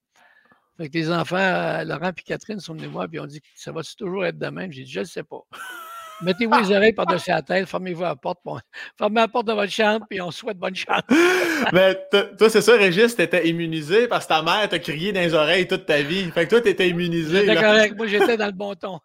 [0.76, 3.82] Fait que les enfants, Laurent et Catherine sont venus voir et ont dit Ça va
[3.82, 4.72] toujours être de même?
[4.72, 5.40] J'ai dit Je ne sais pas.
[6.22, 8.40] Mettez-vous les oreilles par-dessus la tête, fermez-vous la porte,
[8.98, 11.02] fermez la porte de votre chambre, et on souhaite bonne chance.
[11.72, 15.32] Mais toi, c'est ça, Régis, t'étais immunisé parce que ta mère t'a crié dans les
[15.32, 16.30] oreilles toute ta vie.
[16.30, 17.40] Fait que toi, t'étais immunisé.
[17.40, 17.96] C'était correct.
[17.96, 19.00] Moi, j'étais dans le bon ton.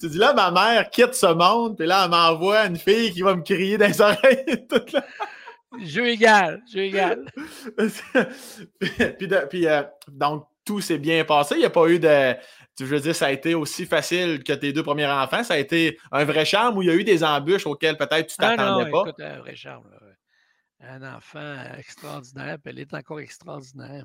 [0.00, 3.22] Tu dis là, ma mère quitte ce monde, puis là, elle m'envoie une fille qui
[3.22, 5.04] va me crier dans les oreilles toute la...
[5.84, 7.24] Jeu égal, jeu égal.
[8.80, 11.56] puis, puis euh, donc, tout s'est bien passé.
[11.56, 12.34] Il n'y a pas eu de
[12.80, 15.42] je veux dire, ça a été aussi facile que tes deux premiers enfants.
[15.42, 18.28] Ça a été un vrai charme où il y a eu des embûches auxquelles peut-être
[18.28, 19.00] tu ah t'attendais pas?
[19.00, 19.84] Écoute, un vrai charme.
[20.80, 24.04] Un enfant extraordinaire, puis elle est encore extraordinaire.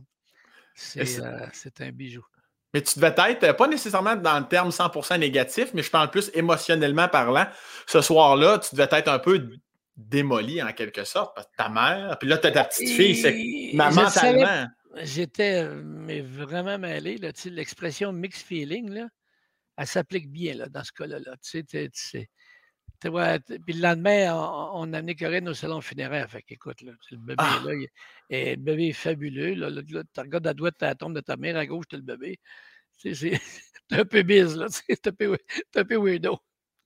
[0.98, 2.26] Euh, c'est un bijou.
[2.74, 6.32] Mais tu devais être, pas nécessairement dans le terme 100% négatif, mais je parle plus
[6.34, 7.46] émotionnellement parlant.
[7.86, 9.52] Ce soir-là, tu devais être un peu
[9.96, 11.36] démoli en quelque sorte.
[11.36, 14.68] Parce que ta mère, puis là, tu as ta petite fille, c'est mentalement
[15.02, 17.18] j'étais mais vraiment mêlé.
[17.46, 19.08] L'expression mixed feeling, là,
[19.78, 21.20] elle s'applique bien là, dans ce cas-là.
[21.20, 21.36] Là,
[23.02, 26.30] puis le lendemain, on, a amené Corinne au salon funéraire.
[26.30, 27.62] Fait qu'écoute, le bébé ah!
[27.66, 27.74] là,
[28.30, 29.56] et le bébé est fabuleux.
[29.56, 32.40] Là, tu regardes à droite la tombe de ta mère, à gauche, tu le bébé.
[32.98, 33.12] C'est
[33.92, 34.68] un peu bise, là.
[34.90, 35.38] Un peu,
[35.76, 36.40] un peu weirdo.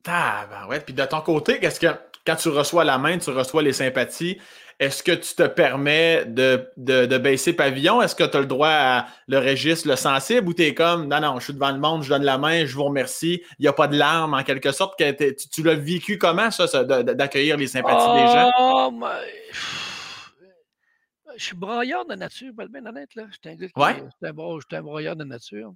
[0.07, 0.79] Ah, ben ouais.
[0.79, 1.87] Puis de ton côté, qu'est-ce que
[2.27, 4.37] quand tu reçois la main, tu reçois les sympathies,
[4.79, 8.01] est-ce que tu te permets de, de, baisser pavillon?
[8.01, 11.07] Est-ce que tu as le droit à le registre, le sensible, ou tu es comme,
[11.07, 13.63] non, non, je suis devant le monde, je donne la main, je vous remercie, il
[13.63, 14.99] n'y a pas de larmes en quelque sorte.
[14.99, 15.11] Que
[15.51, 18.51] tu, l'as vécu comment, ça, d'accueillir les sympathies des gens?
[18.59, 18.91] Oh,
[21.37, 23.15] Je suis broyeur de nature, pour être bien honnête.
[23.15, 23.23] Là.
[23.31, 24.03] Je suis un, ouais.
[24.21, 25.73] un, broyeur de nature.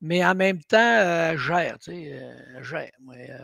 [0.00, 2.90] Mais en même temps, euh, gère, tu sais, euh, gère.
[3.10, 3.38] Euh,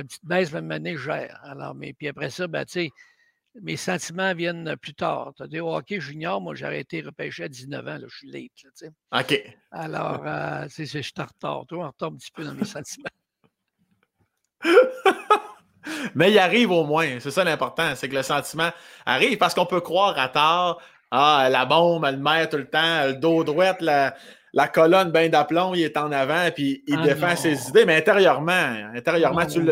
[0.00, 1.40] une petite baisse, même année, gère.
[1.44, 2.64] Alors, mais puis après ça, ben,
[3.62, 5.32] mes sentiments viennent plus tard.
[5.36, 8.06] Tu as dit, oh, OK, junior, moi, j'ai arrêté de repêcher à 19 ans, là,
[8.08, 8.52] je suis late.
[8.82, 9.20] Là.
[9.20, 9.54] OK.
[9.70, 11.66] Alors, euh, je suis en retard.
[11.66, 13.08] Toi, en retard un petit peu dans mes sentiments.
[16.14, 17.20] Mais il arrive au moins.
[17.20, 18.70] C'est ça l'important, c'est que le sentiment
[19.04, 20.78] arrive parce qu'on peut croire à tard.
[21.10, 24.16] Ah, la bombe, elle met tout le temps, le dos droit, la,
[24.56, 27.84] la colonne bain d'aplomb, il est en avant, puis il ah défend ses idées.
[27.84, 29.62] Mais intérieurement, intérieurement, tu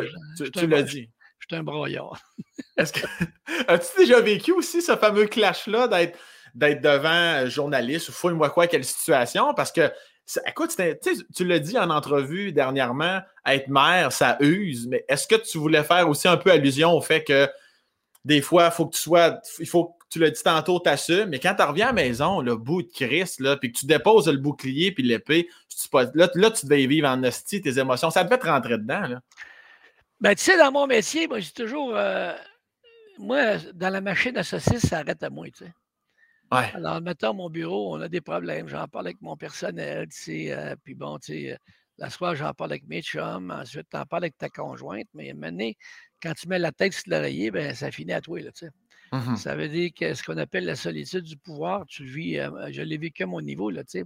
[0.68, 1.08] l'as dit
[1.48, 2.18] suis un broyard.
[2.76, 3.06] Est-ce que
[3.68, 6.18] as-tu déjà vécu aussi ce fameux clash-là d'être,
[6.54, 9.54] d'être devant un journaliste ou fouille-moi quoi, quelle situation?
[9.54, 9.92] Parce que
[10.46, 10.76] écoute,
[11.34, 15.84] tu l'as dit en entrevue dernièrement, être mère, ça use, mais est-ce que tu voulais
[15.84, 17.48] faire aussi un peu allusion au fait que
[18.24, 21.40] des fois, il faut que tu sois, il faut tu l'as dit tantôt, t'assumes, mais
[21.40, 24.28] quand tu reviens à la maison, le bout de Christ, là, puis que tu déposes
[24.28, 25.48] le bouclier puis l'épée,
[25.92, 28.10] là, là, tu devais vivre en hostie tes émotions.
[28.10, 29.08] Ça devait te rentrer dedans.
[29.08, 29.20] Là.
[30.20, 31.96] Ben, tu sais, dans mon métier, moi, j'ai toujours.
[31.96, 32.32] Euh,
[33.18, 35.72] moi, dans la machine à saucisses, ça arrête à moi, tu sais.
[36.52, 36.70] Ouais.
[36.74, 38.68] Alors, mettons, mon bureau, on a des problèmes.
[38.68, 40.52] J'en parle avec mon personnel, tu sais.
[40.52, 41.58] Euh, puis bon, tu sais,
[41.98, 43.50] la soirée, j'en parle avec mes chums.
[43.50, 45.08] Ensuite, t'en parles avec ta conjointe.
[45.12, 45.72] Mais maintenant,
[46.22, 48.72] quand tu mets la tête sur l'oreiller, ben, ça finit à toi, là, tu sais.
[49.14, 52.72] Mmh ça veut dire que ce qu'on appelle la solitude du pouvoir, tu vis, euh,
[52.72, 54.04] je l'ai vécu à mon niveau, là, tu sais.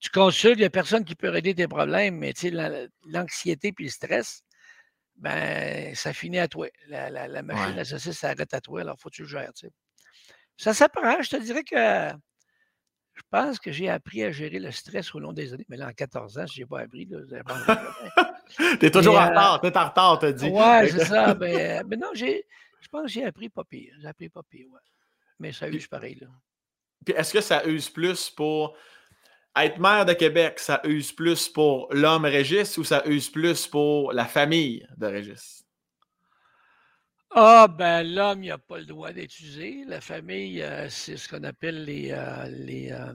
[0.00, 3.72] Tu consultes, il n'y a personne qui peut régler tes problèmes, mais tu sais, l'anxiété
[3.72, 4.42] puis le stress,
[5.16, 6.68] ben, ça finit à toi.
[6.88, 9.52] La, la, la machine à saucisse s'arrête à toi, alors faut que tu le gères.
[9.54, 9.72] Tu sais.
[10.56, 11.22] Ça s'apprend.
[11.22, 12.10] Je te dirais que
[13.14, 15.64] je pense que j'ai appris à gérer le stress au long des années.
[15.68, 17.08] Mais là, en 14 ans, je n'ai pas appris.
[17.08, 19.60] Tu es toujours en retard.
[19.62, 20.50] Tu es en retard, tu dit.
[20.52, 21.34] Oui, c'est ça.
[21.34, 22.10] Mais, mais non,
[22.80, 23.94] je pense que j'ai appris pas pire.
[24.00, 24.80] J'ai appris pas pire, ouais.
[25.38, 26.16] Mais ça use pareil.
[26.20, 26.28] Là.
[27.04, 28.76] Puis est-ce que ça use plus pour
[29.56, 34.12] être maire de Québec, ça use plus pour l'homme Régis ou ça use plus pour
[34.12, 35.64] la famille de Régis?
[37.30, 39.84] Ah, ben l'homme, il n'a pas le droit d'utiliser.
[39.86, 43.12] La famille, euh, c'est ce qu'on appelle les, euh, les, euh,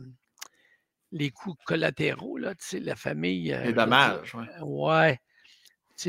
[1.12, 2.38] les coûts collatéraux.
[2.38, 3.58] Là, la famille.
[3.63, 4.45] les dommages, oui.
[4.62, 5.19] Ouais.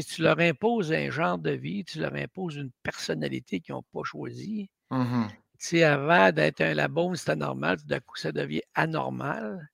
[0.01, 4.05] Tu leur imposes un genre de vie, tu leur imposes une personnalité qu'ils n'ont pas
[4.05, 4.71] choisie.
[4.91, 5.27] Mmh
[5.75, 9.71] avant d'être un labo, c'était normal, tout d'un coup, ça devient anormal.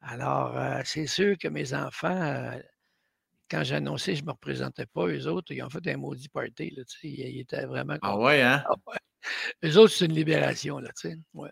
[0.00, 2.58] Alors, euh, c'est sûr que mes enfants, euh,
[3.50, 5.96] quand j'ai annoncé que je ne me représentais pas, eux autres, ils ont fait un
[5.96, 6.70] maudit party.
[6.76, 7.96] Là, ils, étaient vraiment.
[8.02, 8.64] Ah ouais, hein?
[8.68, 8.98] Ah
[9.64, 10.78] eux autres, c'est une libération.
[10.78, 11.16] Là, tu sais.
[11.34, 11.50] ouais.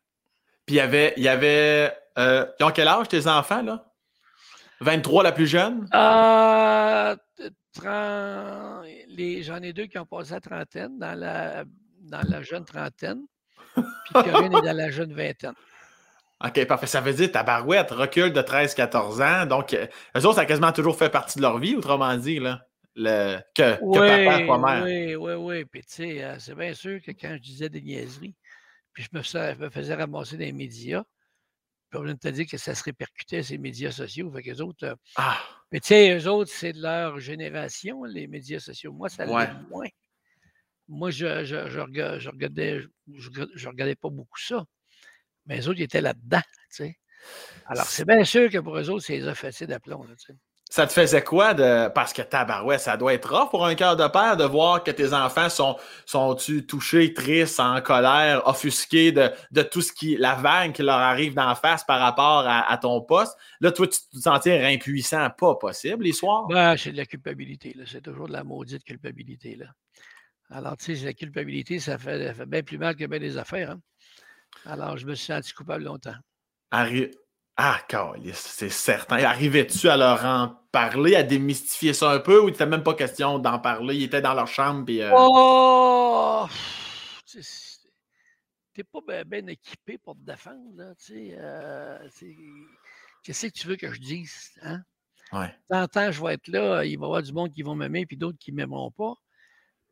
[0.67, 1.15] Puis il y avait.
[1.17, 3.93] Il y avait euh, ils ont quel âge tes enfants, là?
[4.81, 5.89] 23 la plus jeune?
[5.95, 7.17] Euh,
[7.83, 8.83] J'en
[9.63, 11.65] ai deux qui ont passé la trentaine, dans la,
[12.01, 13.27] dans la jeune trentaine.
[13.75, 15.55] Puis Corinne est dans la jeune vingtaine.
[16.45, 16.87] OK, parfait.
[16.87, 19.47] Ça veut dire ta barouette recule de 13-14 ans.
[19.47, 22.39] Donc, euh, eux autres, ça a quasiment toujours fait partie de leur vie, autrement dit.
[22.39, 22.61] Là.
[22.97, 25.65] le, que, oui, que papa pas Oui, oui, oui.
[25.65, 28.35] Puis, tu sais, euh, c'est bien sûr que quand je disais des niaiseries,
[28.93, 29.23] puis je me,
[29.71, 31.03] faisais, ramasser dans les médias,
[31.91, 34.31] puis on te dire que ça se répercutait ces médias sociaux.
[34.33, 35.39] Fait qu'eux autres, euh, ah.
[35.75, 38.93] Mais tu sais, eux autres, c'est de leur génération, les médias sociaux.
[38.93, 39.89] Moi, ça l'est moins.
[40.87, 42.81] Moi, je, je, je, regardais,
[43.13, 44.65] je, regardais pas beaucoup ça.
[45.47, 46.97] Mais eux autres, ils étaient là-dedans, tu sais.
[47.67, 50.35] Alors, c'est bien sûr que pour eux autres, c'est les offensés d'aplomb, tu sais.
[50.75, 51.89] Ça te faisait quoi de.
[51.91, 54.91] Parce que tabarouette, ça doit être rare pour un cœur de père de voir que
[54.91, 56.35] tes enfants sont, sont
[56.67, 60.17] touchés, tristes, en colère, offusqués de, de, tout ce qui.
[60.17, 63.37] la vague qui leur arrive d'en face par rapport à, ton poste?
[63.61, 66.49] Là, toi, tu te sentais impuissant, pas possible les soirs?
[66.49, 69.67] Ben, c'est de la culpabilité, C'est toujours de la maudite culpabilité, là.
[70.51, 73.71] Alors, tu sais, la culpabilité, ça fait, bien plus mal que bien des affaires.
[73.71, 73.81] Hein.
[74.67, 76.17] Alors, je me suis senti coupable longtemps.
[77.57, 77.81] Ah,
[78.33, 79.23] c'est certain.
[79.23, 83.39] Arrivais-tu à leur en parler, à démystifier ça un peu ou n'était même pas question
[83.39, 83.95] d'en parler?
[83.95, 85.01] Ils étaient dans leur chambre puis.
[85.01, 85.13] Euh...
[85.15, 86.47] Oh!
[88.73, 91.37] T'es pas bien équipé pour te défendre, là, tu sais.
[91.39, 92.09] Euh,
[93.23, 94.83] Qu'est-ce que tu veux que je dise, hein?
[95.33, 95.55] Ouais.
[95.69, 98.17] Tant je vais être là, il va y avoir du monde qui vont m'aimer puis
[98.17, 99.15] d'autres qui ne m'aimeront pas.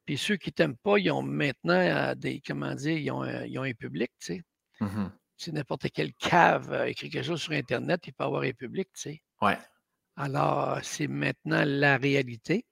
[0.04, 3.24] Puis ceux qui ne t'aiment pas, ils ont maintenant euh, des, comment dire, ils ont,
[3.24, 4.42] ils ont un public, tu sais.
[4.80, 5.06] Mmh
[5.42, 8.88] si n'importe quel cave euh, écrit quelque chose sur Internet, il peut avoir un public,
[8.94, 9.22] tu sais.
[9.40, 9.58] Ouais.
[10.16, 12.64] Alors, c'est maintenant la réalité.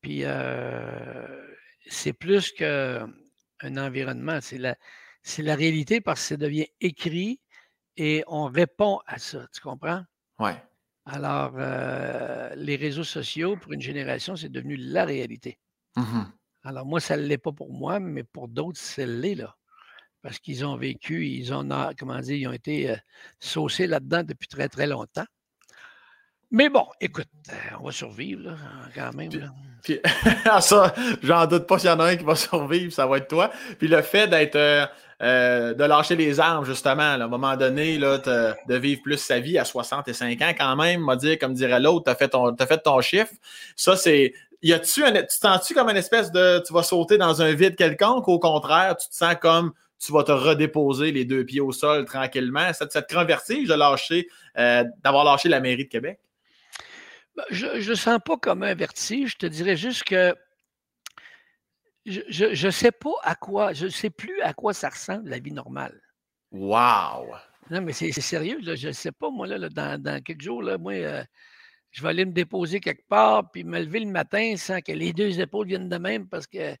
[0.00, 1.46] Puis, euh,
[1.86, 3.06] c'est plus qu'un
[3.62, 4.76] environnement, c'est la,
[5.22, 7.40] c'est la réalité parce que ça devient écrit
[7.96, 10.02] et on répond à ça, tu comprends?
[10.38, 10.56] Ouais.
[11.04, 15.58] Alors, euh, les réseaux sociaux, pour une génération, c'est devenu la réalité.
[15.96, 16.22] Mmh
[16.62, 19.56] Alors, moi, ça ne l'est pas pour moi, mais pour d'autres, c'est l'est, là
[20.22, 21.66] parce qu'ils ont vécu, ils ont,
[21.98, 22.96] comment dire, ils ont été euh,
[23.38, 25.24] saucés là-dedans depuis très, très longtemps.
[26.50, 28.56] Mais bon, écoute, euh, on va survivre là,
[28.94, 29.30] quand même.
[29.82, 30.00] Puis,
[30.60, 33.28] ça, j'en doute pas s'il y en a un qui va survivre, ça va être
[33.28, 33.50] toi.
[33.78, 38.18] Puis le fait d'être euh, de lâcher les armes, justement, à un moment donné, là,
[38.18, 42.04] de vivre plus sa vie à 65 ans, quand même, m'a dit, comme dirait l'autre,
[42.04, 43.32] tu as, fait ton, as fait ton chiffre.
[43.76, 44.34] Ça, c'est.
[44.62, 46.62] Y a-tu tu te sens-tu comme une espèce de.
[46.66, 50.24] Tu vas sauter dans un vide quelconque, au contraire, tu te sens comme tu vas
[50.24, 52.72] te redéposer les deux pieds au sol tranquillement.
[52.72, 56.18] Ça, te rend de lâcher, euh, d'avoir lâché la mairie de Québec?
[57.36, 59.32] Ben, je ne sens pas comme un vertige.
[59.32, 60.34] Je te dirais juste que
[62.06, 65.38] je ne sais pas à quoi, je ne sais plus à quoi ça ressemble la
[65.38, 66.00] vie normale.
[66.50, 67.34] Wow!
[67.70, 70.94] Non, mais c'est sérieux, je ne sais pas, moi, là, dans, quelques jours, là, moi,
[70.94, 71.22] euh,
[71.92, 75.12] je vais aller me déposer quelque part, puis me lever le matin sans que les
[75.12, 76.74] deux épaules viennent de même parce que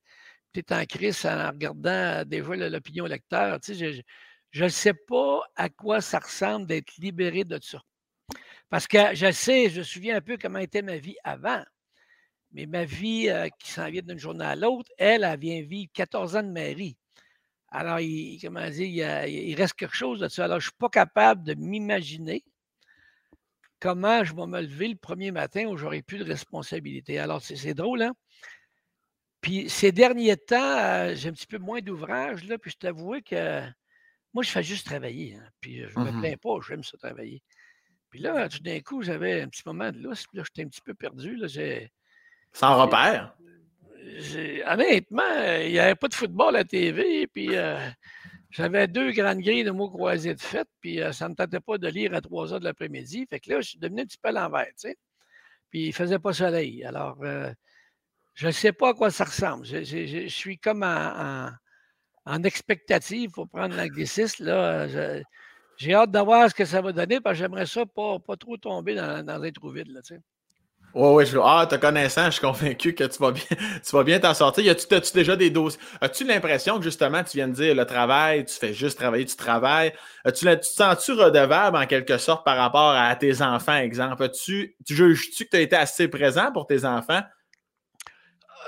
[0.52, 3.58] tu es en crise en regardant déjà l'opinion lecteur.
[3.62, 7.80] je ne sais pas à quoi ça ressemble d'être libéré de ça.
[8.68, 11.62] Parce que je sais, je me souviens un peu comment était ma vie avant.
[12.52, 13.28] Mais ma vie
[13.60, 16.96] qui s'en vient d'une journée à l'autre, elle, elle vient vivre 14 ans de mairie.
[17.70, 20.44] Alors, il, comment dire, il, reste quelque chose de ça.
[20.44, 22.44] Alors, je ne suis pas capable de m'imaginer
[23.78, 27.18] comment je vais me lever le premier matin où j'aurai plus de responsabilité.
[27.18, 28.14] Alors, c'est drôle, hein?
[29.40, 33.20] Puis ces derniers temps, euh, j'ai un petit peu moins d'ouvrage, là, puis je t'avoue
[33.22, 33.62] que
[34.32, 35.34] moi, je fais juste travailler.
[35.34, 37.42] Hein, puis je ne me mmh plains pas, j'aime ça travailler.
[38.10, 40.68] Puis là, tout d'un coup, j'avais un petit moment de lousse, puis là, j'étais un
[40.68, 41.36] petit peu perdu.
[41.36, 41.46] Là,
[42.52, 43.34] Sans repère?
[44.66, 45.22] Honnêtement,
[45.60, 47.78] il n'y avait pas de football à la TV, puis euh,
[48.50, 51.60] j'avais deux grandes grilles de mots croisés de fête, puis euh, ça ne me tentait
[51.60, 53.26] pas de lire à 3 heures de l'après-midi.
[53.30, 54.96] Fait que là, je suis devenu un petit peu à l'envers, tu sais.
[55.70, 56.84] Puis il ne faisait pas soleil.
[56.84, 57.18] Alors,
[58.34, 59.64] je ne sais pas à quoi ça ressemble.
[59.64, 64.44] Je, suis comme en, expectative pour prendre l'anglicisme.
[64.44, 64.86] Là,
[65.76, 68.56] j'ai hâte d'avoir ce que ça va donner parce que j'aimerais ça pas, pas trop
[68.56, 69.88] tomber dans, dans un trou vide.
[69.88, 70.00] Là,
[70.92, 73.44] oui, oui, ah, te connaissant, je suis convaincu que tu vas bien,
[73.86, 74.64] tu vas bien t'en sortir.
[74.64, 75.80] Y a-tu, as-tu déjà des dossiers?
[76.00, 79.36] As-tu l'impression que justement, tu viens de dire le travail, tu fais juste travailler, tu
[79.36, 79.92] travailles?
[80.24, 84.28] As-tu, tu te sens-tu redevable en quelque sorte par rapport à tes enfants, exemple?
[84.30, 87.20] tu tu juges-tu que tu as été assez présent pour tes enfants?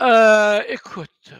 [0.00, 1.32] Euh, écoute,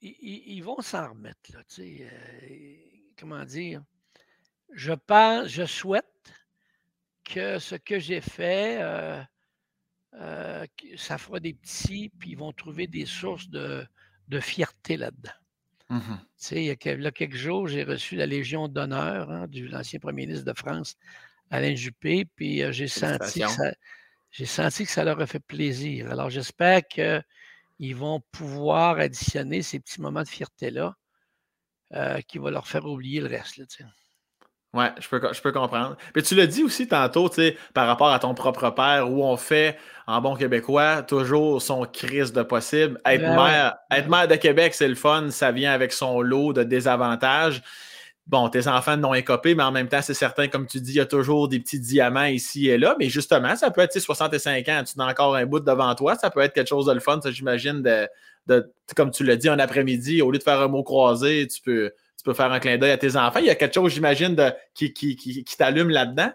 [0.00, 2.76] ils, vont s'en remettre, là, tu sais, euh,
[3.18, 3.82] comment dire?
[4.72, 6.04] Je pense, je souhaite
[7.24, 13.06] que ce que j'ai fait, euh, ça fera des petits, puis ils vont trouver des
[13.06, 13.86] sources de,
[14.40, 15.30] fierté là-dedans.
[15.88, 19.66] Mmh tu sais, il y a, quelques jours, j'ai reçu la Légion d'honneur hein, de
[19.66, 20.96] l'ancien premier ministre de France,
[21.50, 23.72] Alain Juppé, puis j'ai senti que ça,
[24.36, 26.10] j'ai senti que ça leur a fait plaisir.
[26.10, 30.94] Alors, j'espère qu'ils vont pouvoir additionner ces petits moments de fierté-là
[31.94, 33.56] euh, qui vont leur faire oublier le reste.
[33.56, 33.64] Là,
[34.74, 35.96] Ouais, je peux, je peux comprendre.
[36.14, 39.24] Mais tu l'as dit aussi tantôt, tu sais, par rapport à ton propre père, où
[39.24, 43.00] on fait, en bon québécois, toujours son crise de possible.
[43.06, 46.52] Être, ben mère, être mère de Québec, c'est le fun, ça vient avec son lot
[46.52, 47.62] de désavantages.
[48.26, 50.96] Bon, tes enfants n'ont écopé, mais en même temps, c'est certain, comme tu dis, il
[50.96, 52.96] y a toujours des petits diamants ici et là.
[52.98, 56.30] Mais justement, ça peut être 65 ans, tu as encore un bout devant toi, ça
[56.30, 58.08] peut être quelque chose de le fun, ça, j'imagine, de,
[58.48, 61.60] de, comme tu l'as dit, un après-midi, au lieu de faire un mot croisé, tu
[61.62, 61.92] peux
[62.34, 63.38] faire un clin d'œil à tes enfants.
[63.38, 64.36] Il y a quelque chose, j'imagine,
[64.74, 66.32] qui, t'allume là-dedans?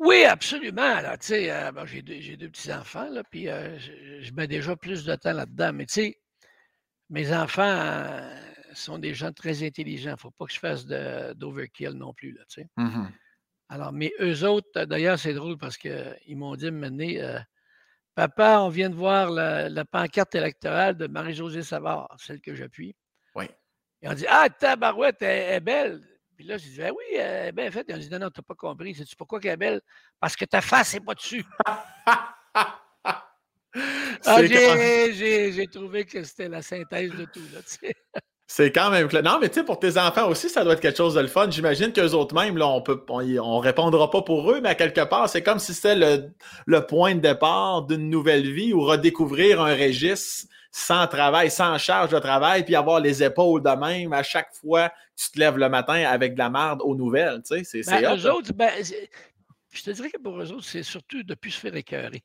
[0.00, 0.96] Oui, absolument.
[0.96, 2.02] Euh, j'ai
[2.36, 5.72] deux, petits-enfants, puis euh, je, mets déjà plus de temps là-dedans.
[5.72, 6.18] Mais tu sais,
[7.08, 8.34] mes enfants euh,
[8.74, 10.10] sont des gens très intelligents.
[10.10, 12.32] Il ne faut pas que je fasse d'overkill non plus.
[12.32, 12.42] Là,
[12.78, 13.08] mm-hmm.
[13.68, 17.20] Alors, mais eux autres, d'ailleurs, c'est drôle parce qu'ils m'ont dit mener
[18.14, 22.94] Papa, on vient de voir la, la pancarte électorale de Marie-Josée Savard, celle que j'appuie.
[23.34, 23.46] Oui.
[24.02, 26.02] Ils ont dit Ah, ta barouette est belle.
[26.36, 27.86] Puis là, j'ai dit ben Oui, elle est bien faite.
[27.88, 28.94] Ils ont dit Non, non, tu n'as pas compris.
[28.94, 29.80] C'est pourquoi qu'elle est belle?
[30.20, 31.44] Parce que ta face n'est pas dessus.
[31.66, 32.36] ah,
[34.44, 37.40] j'ai trouvé que c'était la synthèse de tout.
[37.54, 37.60] Là,
[38.54, 39.22] C'est quand même clair.
[39.22, 41.26] Non, mais tu sais, pour tes enfants aussi, ça doit être quelque chose de le
[41.26, 41.50] fun.
[41.50, 45.00] J'imagine qu'eux autres même, là, on peut on, répondra pas pour eux, mais à quelque
[45.00, 46.34] part, c'est comme si c'était le,
[46.66, 52.10] le, point de départ d'une nouvelle vie ou redécouvrir un registre sans travail, sans charge
[52.10, 55.56] de travail, puis avoir les épaules de même à chaque fois que tu te lèves
[55.56, 57.40] le matin avec de la merde aux nouvelles.
[57.48, 58.70] Tu sais, c'est ben, eux autres, ben,
[59.70, 62.22] je te dirais que pour eux autres, c'est surtout de ne plus se faire écœurer.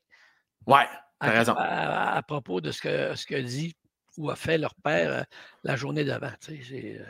[0.66, 0.88] Ouais,
[1.20, 1.54] t'as raison.
[1.56, 3.74] À, propos de ce que, ce que dit
[4.18, 5.22] ou a fait leur père euh,
[5.64, 6.32] la journée d'avant.
[6.44, 7.00] Tu sais,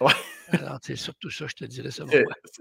[0.00, 0.12] ouais.
[0.52, 2.04] Alors, c'est surtout ça, je te dirais ça.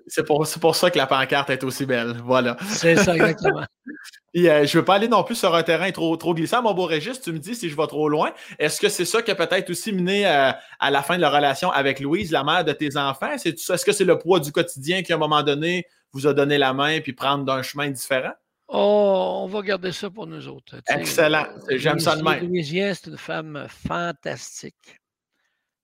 [0.07, 2.17] C'est pour, pour, ça que la pancarte est aussi belle.
[2.23, 2.57] Voilà.
[2.67, 3.63] C'est ça, exactement.
[4.33, 6.61] Et, euh, je ne veux pas aller non plus sur un terrain trop, trop glissant.
[6.61, 8.33] Mon beau Régis, tu me dis si je vais trop loin.
[8.59, 11.21] Est-ce que c'est ça qui a peut-être aussi mené à, euh, à, la fin de
[11.21, 13.31] la relation avec Louise, la mère de tes enfants?
[13.31, 16.57] Est-ce que c'est le poids du quotidien qui, à un moment donné, vous a donné
[16.57, 18.33] la main puis prendre d'un chemin différent?
[18.67, 20.81] Oh, on va garder ça pour nous autres.
[20.89, 21.45] Excellent.
[21.69, 22.47] J'aime ça de même.
[22.47, 24.99] Louisienne, c'est une femme fantastique.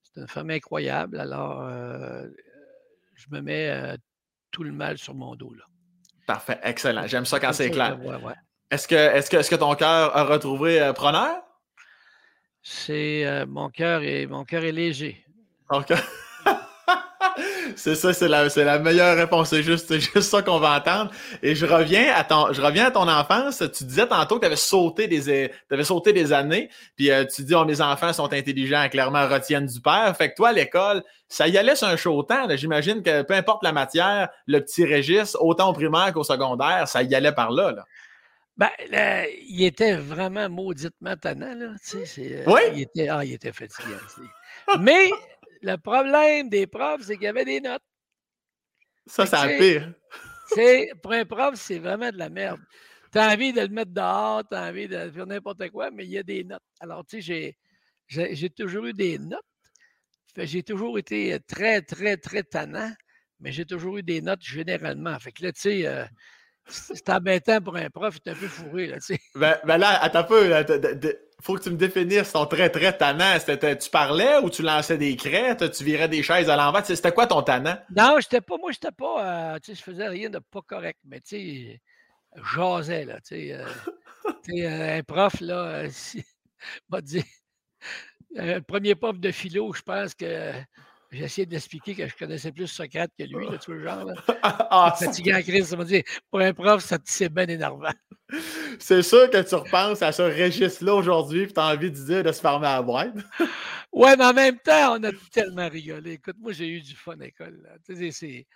[0.02, 1.20] C'est une femme incroyable.
[1.20, 2.28] Alors, euh,
[3.16, 3.96] je me mets euh,
[4.50, 5.54] tout le mal sur mon dos.
[5.54, 5.64] Là.
[6.26, 7.06] Parfait, excellent.
[7.08, 8.00] J'aime ça quand c'est clair.
[8.72, 11.44] Est-ce que, est que, est que ton cœur a retrouvé euh, preneur?
[12.64, 15.26] C'est mon cœur est mon cœur est léger.
[17.76, 19.50] C'est ça, c'est la, c'est la meilleure réponse.
[19.50, 21.12] C'est juste, juste ça qu'on va entendre.
[21.42, 23.64] Et je reviens à ton, je reviens à ton enfance.
[23.78, 26.70] Tu disais tantôt que tu avais sauté des, avais sauté des années.
[26.96, 30.16] Puis euh, tu dis, oh, mes enfants sont intelligents, clairement retiennent du père.
[30.18, 32.48] Fait que toi, à l'école, ça y allait sur un chaud temps.
[32.56, 37.04] J'imagine que peu importe la matière, le petit registre, autant au primaire qu'au secondaire, ça
[37.04, 37.72] y allait par là.
[37.72, 37.86] là.
[38.58, 38.70] Ben,
[39.48, 41.74] il était vraiment mauditement tannant, là.
[41.84, 42.62] Tu sais, euh, oui?
[42.74, 43.96] il, était, ah, il était fatigué.
[44.80, 45.10] Mais
[45.62, 47.84] le problème des profs, c'est qu'il y avait des notes.
[49.06, 49.94] Ça, c'est pire.
[51.02, 52.60] Pour un prof, c'est vraiment de la merde.
[53.12, 56.06] Tu as envie de le mettre dehors, tu as envie de faire n'importe quoi, mais
[56.06, 56.64] il y a des notes.
[56.80, 57.56] Alors, tu sais,
[58.08, 59.42] j'ai toujours eu des notes.
[60.38, 62.92] J'ai toujours été très, très, très tannant,
[63.40, 65.20] mais j'ai toujours eu des notes généralement.
[65.20, 66.06] Fait que là, tu sais, euh,
[66.68, 69.20] c'est embêtant pour un prof, il est un peu fourré, là, tu sais.
[69.36, 70.48] Ben, ben là, attends un peu.
[70.48, 73.38] Il faut que tu me définisses ton très, très tannant.
[73.40, 75.72] Tu parlais ou tu lançais des crêtes?
[75.72, 76.86] Tu virais des chaises à l'envers?
[76.86, 77.78] C'était quoi ton tannant?
[77.96, 81.00] Non, j'étais pas, moi, j'étais pas, euh, tu sais, je faisais rien de pas correct,
[81.06, 81.82] mais tu sais,
[82.36, 83.54] j'osais, là, tu sais.
[83.54, 83.66] Euh,
[84.56, 86.24] euh, un prof, là, si,
[86.90, 87.24] m'a dit,
[88.32, 90.54] le premier prof de philo, je pense que
[91.12, 94.06] j'ai essayé d'expliquer que je connaissais plus Socrate que lui, là, tu vois le genre.
[94.06, 94.14] Là.
[94.72, 97.92] ah, fatiguant en crise, ça m'a dit pour un prof, c'est bien énervant.
[98.80, 102.24] C'est sûr que tu repenses à ce registre-là aujourd'hui et tu as envie de dire
[102.24, 103.14] de se fermer à boîte.
[103.92, 106.14] ouais, mais en même temps, on a tellement rigolé.
[106.14, 107.62] Écoute, moi, j'ai eu du fun à l'école.
[107.86, 108.48] Tu sais, c'est.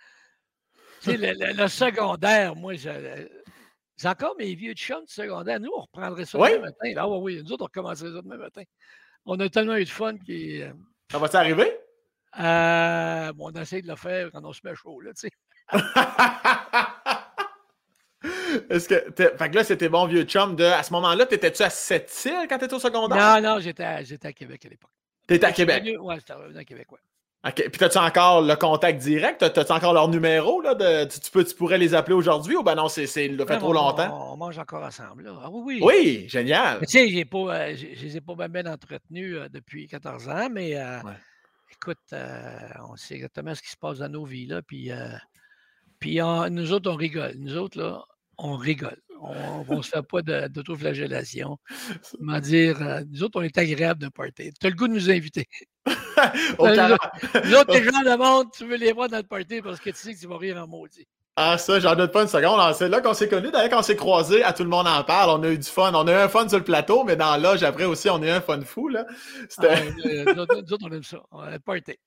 [1.12, 5.60] Le, secondaire, moi, j'ai encore mes vieux chums du secondaire.
[5.60, 6.92] Nous, on reprendrait ça demain matin.
[6.96, 8.62] Ah oui, oui, nous autres, on recommencerait ça demain matin.
[9.26, 10.62] On a tellement eu de fun qui.
[10.62, 10.72] Euh,
[11.12, 11.75] ça va-tu arriver?
[12.38, 15.30] Euh, bon, on essaie de le faire quand on se met chaud, là, tu sais.
[18.70, 19.04] Est-ce que.
[19.16, 20.64] Fait que là, c'était bon vieux chum de.
[20.64, 23.40] À ce moment-là, t'étais-tu à Sept-Îles quand t'étais au secondaire?
[23.40, 24.90] Non, non, j'étais à, à, Québec à l'époque.
[25.26, 25.84] T'étais à Québec?
[26.00, 26.98] Oui, j'étais revenu à Québec, oui.
[27.46, 27.54] OK.
[27.54, 29.38] Puis, t'as-tu encore le contact direct?
[29.38, 30.60] T'as-tu encore leur numéro?
[30.60, 33.58] Là, de, tu, peux, tu pourrais les appeler aujourd'hui ou ben non, c'est, c'est, fait
[33.58, 34.32] trop longtemps?
[34.32, 35.24] On, mange encore ensemble.
[35.24, 35.32] Là.
[35.44, 35.80] Ah, oui, oui.
[35.82, 36.80] Oui, génial.
[36.80, 40.76] tu sais, euh, je les ai pas bien, bien entretenus euh, depuis 14 ans, mais
[40.76, 40.98] euh,
[41.72, 44.46] écoute, on sait exactement ce qui se passe dans nos vies.
[44.46, 44.90] Là, puis,
[45.98, 47.34] puis nous autres, on rigole.
[47.38, 48.04] Nous autres, là,
[48.38, 49.00] on rigole.
[49.20, 51.58] On ne se fait pas d'autoflagellation.
[52.18, 54.52] Comment dire, nous autres, on est agréable de party.
[54.60, 55.46] Tu as le goût de nous inviter.
[55.86, 59.96] L'autre, les gens de monde, tu veux les voir dans le party parce que tu
[59.96, 61.06] sais que tu vas rire en maudit.
[61.38, 62.74] Ah, ça, j'en doute pas une seconde.
[62.74, 63.50] C'est là qu'on s'est connus.
[63.50, 65.38] D'ailleurs, quand on s'est croisés, à tout le monde en parle.
[65.38, 65.92] On a eu du fun.
[65.94, 68.26] On a eu un fun sur le plateau, mais dans l'âge, après aussi, on a
[68.26, 68.88] eu un fun fou.
[68.88, 69.04] Là.
[69.58, 69.64] Ah,
[70.34, 71.18] nous autres, on aime ça.
[71.30, 71.98] On a party.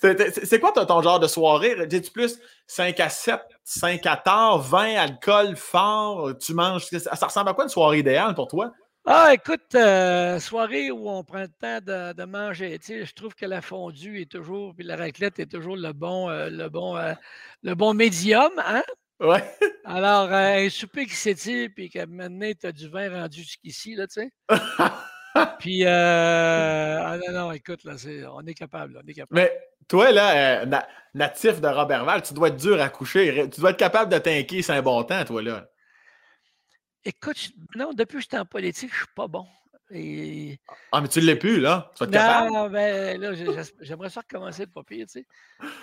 [0.00, 1.84] C'est quoi ton, genre de soirée?
[1.86, 6.86] Dis-tu plus 5 à 7, 5 à tard, 20, alcool fort, tu manges?
[6.86, 8.70] Ça, ressemble à quoi une soirée idéale pour toi?
[9.06, 12.78] Ah, écoute, euh, soirée où on prend le temps de, manger.
[12.78, 15.92] Tu sais, je trouve que la fondue est toujours, puis la raclette est toujours le
[15.92, 17.14] bon, euh, le bon, euh,
[17.62, 18.82] le bon médium, hein?
[19.18, 19.42] Ouais.
[19.84, 24.06] Alors, un souper qui s'étire, puis que maintenant, tu as du vin rendu jusqu'ici, là,
[24.06, 24.30] tu sais.
[25.60, 27.94] Puis, ah non, non, écoute, là,
[28.32, 29.40] on est capable, on est capable.
[29.40, 29.52] Mais
[29.88, 30.66] toi, là,
[31.14, 33.48] natif de Robertval, tu dois être dur à coucher.
[33.48, 35.70] Tu dois être capable de t'inquiéter c'est un bon temps, toi, là.
[37.04, 39.46] Écoute, non, depuis que je suis en politique, je suis pas bon.
[40.92, 41.90] Ah, mais tu ne l'es plus, là?
[41.94, 42.52] Tu vas être capable?
[42.52, 43.32] Non, ben, là,
[43.80, 45.26] j'aimerais ça recommencer le papier, tu sais.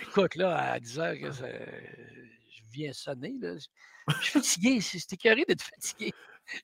[0.04, 3.56] Écoute, là, à 10 heures que je viens sonner, là.
[3.58, 4.80] Je suis fatigué.
[4.80, 6.14] C'est écœuré d'être fatigué.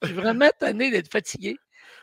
[0.01, 1.57] Je suis vraiment tanné d'être fatigué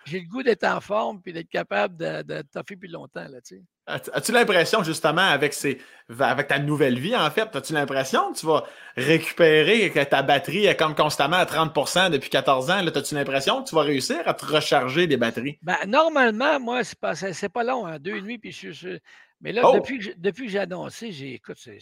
[0.07, 3.27] j'ai le goût d'être en forme puis d'être capable de, de toffer plus longtemps.
[3.29, 3.39] Là,
[3.87, 5.79] As-tu l'impression, justement, avec, ces,
[6.19, 8.65] avec ta nouvelle vie, en fait, as-tu l'impression que tu vas
[8.97, 12.87] récupérer, que ta batterie est comme constamment à 30% depuis 14 ans?
[12.87, 15.59] As-tu l'impression que tu vas réussir à te recharger des batteries?
[15.63, 19.01] Ben, normalement, moi, c'est pas, c'est, pas long, hein, deux nuits, puis je suis.
[19.41, 19.75] Mais là, oh!
[19.75, 21.79] depuis, que, depuis que j'ai annoncé, j'ai, écoute, c'est,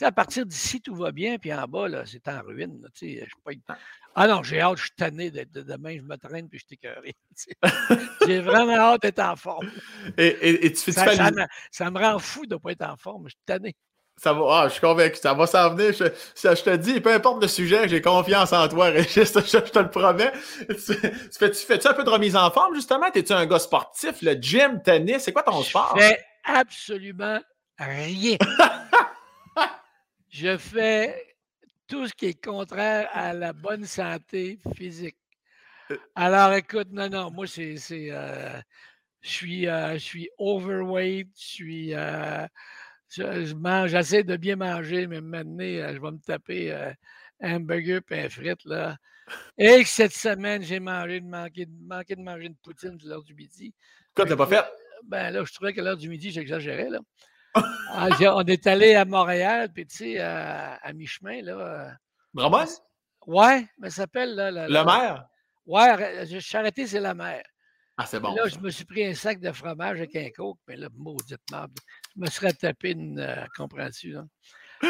[0.00, 2.80] à partir d'ici, tout va bien, puis en bas, là, c'est en ruine.
[2.82, 3.52] Là, je pas...
[3.68, 3.76] Ah.
[4.14, 7.14] ah non, j'ai hâte, je suis tanné de, demain, je me traîne, puis je t'écœuré.
[8.26, 9.70] j'ai vraiment hâte d'être en forme.
[10.16, 11.14] Et, et, tu fais ça,
[11.70, 13.76] ça, me, rend fou de ne pas être en forme, je suis tanné.
[14.18, 15.92] Ça va, ah, je suis convaincu, ça va s'en venir.
[15.92, 19.78] Je, je, te dis, peu importe le sujet, j'ai confiance en toi, Régis, je, te
[19.78, 20.32] le promets.
[20.68, 20.94] Tu,
[21.38, 23.06] fais-tu fais un peu de remise en forme, justement?
[23.12, 25.22] Es-tu un gars sportif, le gym, tennis?
[25.22, 25.94] C'est quoi ton sport?
[25.96, 27.40] Je fais absolument
[27.78, 28.36] rien.
[30.32, 31.36] Je fais
[31.86, 35.18] tout ce qui est contraire à la bonne santé physique.
[35.90, 35.98] Euh.
[36.14, 37.76] Alors, écoute, non, non, moi, c'est.
[37.90, 38.60] Euh,
[39.20, 41.90] je suis, euh, je suis overweight, je suis.
[41.90, 48.20] je, mange, j'essaie de bien manger, mais maintenant, je vais me taper un hamburger et
[48.22, 48.96] un frite, là.
[49.56, 53.72] Et cette semaine, j'ai mangé, manqué, manqué de manger une poutine de l'heure du midi.
[54.14, 54.64] Quoi, tu pas fait?
[55.04, 57.00] Ben là, je trouvais qu'à l'heure du midi, j'exagérais, là.
[57.54, 61.96] Ah, on est allé à Montréal, puis tu sais, à, mi-chemin, là.
[62.32, 62.64] Brabant?
[63.26, 64.34] Ouais, mais ça s'appelle.
[64.34, 65.26] Là, la, mer?
[65.66, 67.42] Ouais, je suis arrêté, c'est la mer.
[67.96, 68.34] Ah, c'est bon.
[68.34, 71.40] Là, je me suis pris un sac de fromage avec un coke, mais là, maudite
[71.50, 71.70] merde.
[72.14, 73.20] Je me serais tapé une.
[73.20, 74.24] Euh, comprends-tu, là?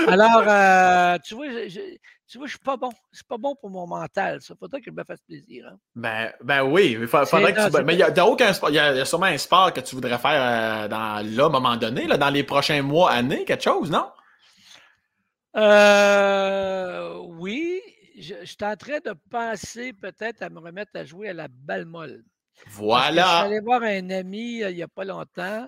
[0.08, 1.80] Alors, euh, tu vois, je,
[2.26, 2.90] tu vois, je suis pas bon.
[3.12, 4.40] C'est pas bon pour mon mental.
[4.40, 5.66] Ça faudrait que je me fasse plaisir.
[5.70, 5.76] Hein.
[5.94, 7.84] Ben, ben oui, il faudrait que tu.
[7.84, 8.70] Mais il y a, aucun sport.
[8.70, 12.06] Il y, a sûrement un sport que tu voudrais faire euh, dans là, moment donné,
[12.06, 14.10] là, dans les prochains mois, années, quelque chose, non?
[15.56, 17.80] Euh, oui.
[18.18, 21.48] Je, je suis en train de penser peut-être à me remettre à jouer à la
[21.48, 22.22] balle molle.
[22.68, 23.22] Voilà.
[23.22, 25.66] Je suis allé voir un ami il n'y a pas longtemps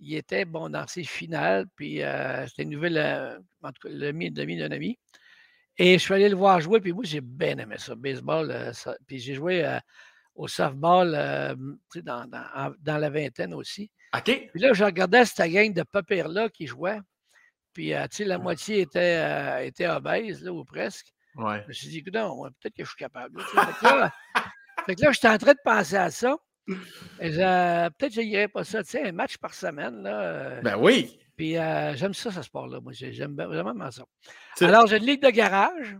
[0.00, 3.94] il était bon dans ses finales, puis euh, c'était une nouvelle, euh, en tout cas,
[3.94, 4.98] demi d'un ami.
[5.76, 8.50] Et je suis allé le voir jouer, puis moi, j'ai bien aimé ça, baseball.
[8.50, 8.72] Euh,
[9.06, 9.78] puis j'ai joué
[10.34, 11.12] au softball
[11.96, 13.90] dans, dans, dans, la vingtaine aussi.
[14.14, 14.48] OK.
[14.50, 16.98] Puis là, je regardais cette gang de papiers-là qui jouait.
[17.72, 21.12] Puis, tu sais, la moitié était, était obèse, là, ou presque.
[21.36, 21.62] Ouais.
[21.62, 23.40] Je me suis dit, non, peut-être que je suis capable.
[23.40, 24.12] fait, là,
[24.86, 26.36] fait que là, j'étais en train de penser à ça.
[27.18, 28.82] Peut-être que je n'irais pas ça.
[28.82, 30.02] Tu sais, un match par semaine.
[30.02, 31.18] Là, euh, ben oui.
[31.36, 32.80] Puis euh, j'aime ça, ce sport-là.
[32.80, 34.04] Moi, j'aime vraiment ça.
[34.60, 35.96] Alors, j'ai une ligue de garage.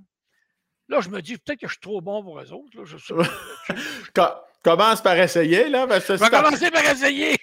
[0.89, 2.77] Là, je me dis peut-être que je suis trop bon pour eux autres.
[2.77, 3.15] Là, je sais
[4.63, 5.87] Commence par essayer, là.
[5.89, 7.37] je vais commencer par essayer.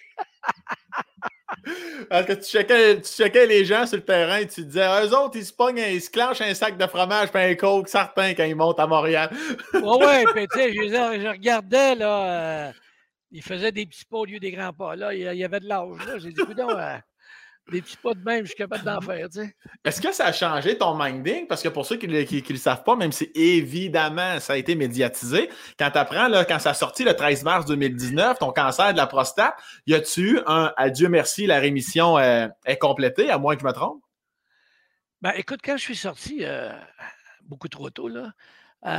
[2.09, 5.15] Parce que tu checkais, tu checkais, les gens sur le terrain et tu disais, eux
[5.15, 8.33] autres, ils se pognent, ils se clenchent un sac de fromage et un coke certain
[8.33, 9.29] quand ils montent à Montréal.
[9.73, 12.67] ouais, ouais, puis tu sais, je, je, regardais, là.
[12.67, 12.71] Euh,
[13.37, 14.95] il faisait des petits pas au lieu des grands pas.
[14.95, 15.99] Là, il y avait de l'âge.
[16.17, 16.97] J'ai dit, écoute, euh,
[17.71, 19.27] des petits pas de même, je suis capable d'en faire.
[19.85, 21.45] Est-ce que ça a changé ton minding?
[21.45, 24.73] Parce que pour ceux qui ne le savent pas, même si évidemment ça a été
[24.73, 28.91] médiatisé, quand tu apprends, là, quand ça a sorti le 13 mars 2019, ton cancer
[28.91, 29.53] de la prostate,
[29.85, 33.67] y a-tu eu un adieu merci, la rémission euh, est complétée, à moins que je
[33.67, 34.01] me trompe?
[35.21, 36.71] Ben, écoute, quand je suis sorti, euh,
[37.43, 38.33] beaucoup trop tôt, là,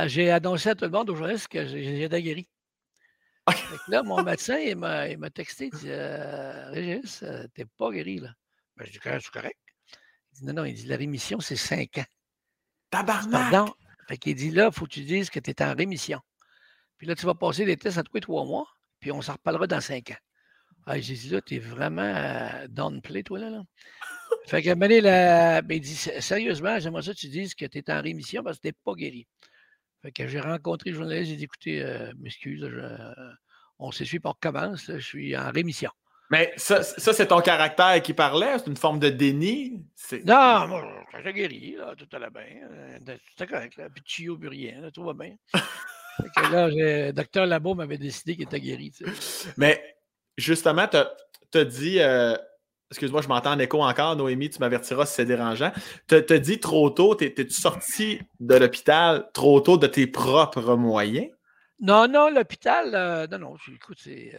[0.07, 2.47] j'ai annoncé à tout le monde aujourd'hui que j'ai guéri
[3.87, 8.33] là, mon médecin, il m'a texté, il dit euh, Régis, euh, t'es pas guéri, là.
[8.77, 9.59] Ben, je dis c'est correct?
[10.33, 12.05] Il dit non, non, il dit la rémission, c'est 5 ans.
[12.89, 13.51] Tabarnak!
[13.51, 13.73] Pardon?
[14.07, 16.19] Fait qu'il dit là, il faut que tu dises que tu es en rémission.
[16.97, 18.67] Puis là, tu vas passer des tests à tous les trois mois,
[18.99, 20.17] puis on s'en reparlera dans 5 ans.
[20.85, 23.49] Ah, j'ai dit, là, t'es vraiment euh, downplay, toi, là.
[23.49, 23.63] là.
[24.47, 25.61] fait que, la...
[25.61, 28.57] ben, il dit, sérieusement, j'aimerais ça que tu dises que tu es en rémission parce
[28.59, 29.27] que tu pas guéri.
[30.01, 32.69] Fait que j'ai rencontré le journaliste, j'ai dit, écoutez, euh, m'excuse,
[33.79, 35.91] on s'essuie pour commence, je suis en rémission.
[36.29, 38.59] Mais ça, ça c'est ton caractère qui parlait?
[38.59, 39.83] C'est une forme de déni?
[40.25, 42.67] Non, moi, j'ai guéri, là, tout allait bien.
[42.71, 43.89] Euh, c'était correct, là.
[43.89, 45.35] Puis tuyau, plus rien, là, tout va bien.
[45.53, 48.93] que là, le docteur Labo m'avait décidé qu'il était guéri.
[49.57, 49.83] Mais
[50.37, 50.97] justement, tu
[51.57, 52.35] as, dit, euh,
[52.91, 55.71] excuse-moi, je m'entends en écho encore, Noémie, tu m'avertiras si c'est dérangeant.
[56.07, 61.29] Tu dit trop tôt, t'es-tu sorti de l'hôpital trop tôt de tes propres moyens?
[61.79, 64.37] Non, non, l'hôpital, euh, non, non, écoute, c'est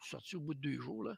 [0.00, 1.04] sorti au bout de deux jours.
[1.04, 1.14] Là.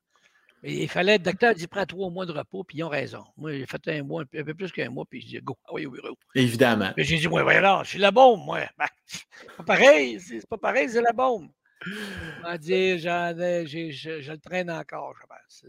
[0.62, 3.24] Mais il fallait, le docteur dit prends trois mois de repos, puis ils ont raison.
[3.36, 5.70] Moi, j'ai fait un mois, un peu plus qu'un mois, puis je dis go, ah
[5.72, 6.16] oui, au bureau.
[6.34, 6.92] Évidemment.
[6.96, 8.61] j'ai dit, ouais, voilà, je suis la bombe, moi.
[8.78, 11.48] Ben, c'est pas pareil, c'est pas pareil, c'est la bombe.
[11.87, 15.64] Il m'a dit, je, le traîne encore, je pense.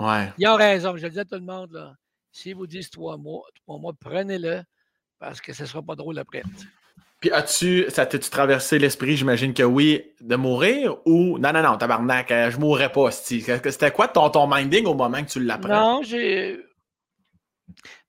[0.00, 0.32] Ouais.
[0.38, 1.94] Ils ont raison, je le dis à tout le monde, là.
[2.32, 4.62] S'ils vous disent trois mois, trois mois, prenez-le,
[5.20, 6.42] parce que ce ne sera pas drôle après.
[7.20, 11.78] Puis as-tu, ça t'a-tu traversé l'esprit, j'imagine que oui, de mourir ou non, non, non,
[11.78, 15.68] tabarnak, euh, je mourrais pas, C'était quoi ton, ton minding au moment que tu l'apprends?
[15.68, 16.60] Non, j'ai.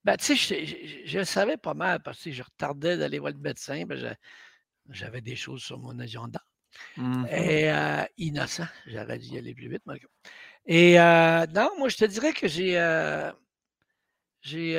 [0.04, 0.66] Ben, tu sais,
[1.06, 3.84] je, le savais pas mal parce que je retardais d'aller voir le médecin.
[3.86, 4.16] Ben,
[4.90, 6.40] j'avais des choses sur mon agenda.
[6.96, 7.28] Mm-hmm.
[7.28, 9.82] Et euh, innocent, j'aurais dû y aller plus vite.
[10.66, 12.78] Et euh, non, moi, je te dirais que j'ai.
[12.78, 13.32] Euh,
[14.42, 14.78] j'ai,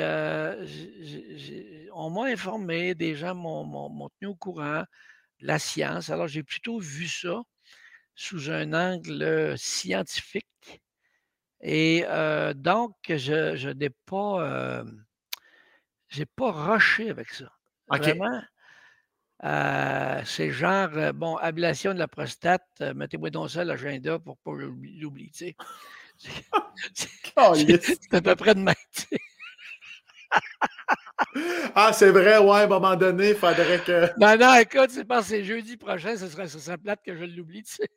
[1.92, 4.84] on m'a informé, des gens m'ont, tenu au courant
[5.40, 6.08] de la science.
[6.10, 7.42] Alors, j'ai plutôt vu ça
[8.14, 10.46] sous un angle scientifique.
[11.60, 12.04] Et
[12.56, 14.84] donc, je, n'ai pas,
[16.08, 17.52] j'ai pas rushé avec ça.
[17.88, 18.42] Vraiment.
[19.42, 25.56] C'est genre, bon, ablation de la prostate, mettez-moi dans ça l'agenda pour pas l'oublier.
[26.20, 26.34] C'est,
[26.94, 28.74] c'est, à peu près de même
[31.74, 34.08] ah, c'est vrai, ouais, à un moment donné, il faudrait que.
[34.18, 37.14] Non, non, écoute, c'est parce que c'est jeudi prochain, ce serait, ce serait plate que
[37.14, 37.88] je l'oublie, tu sais.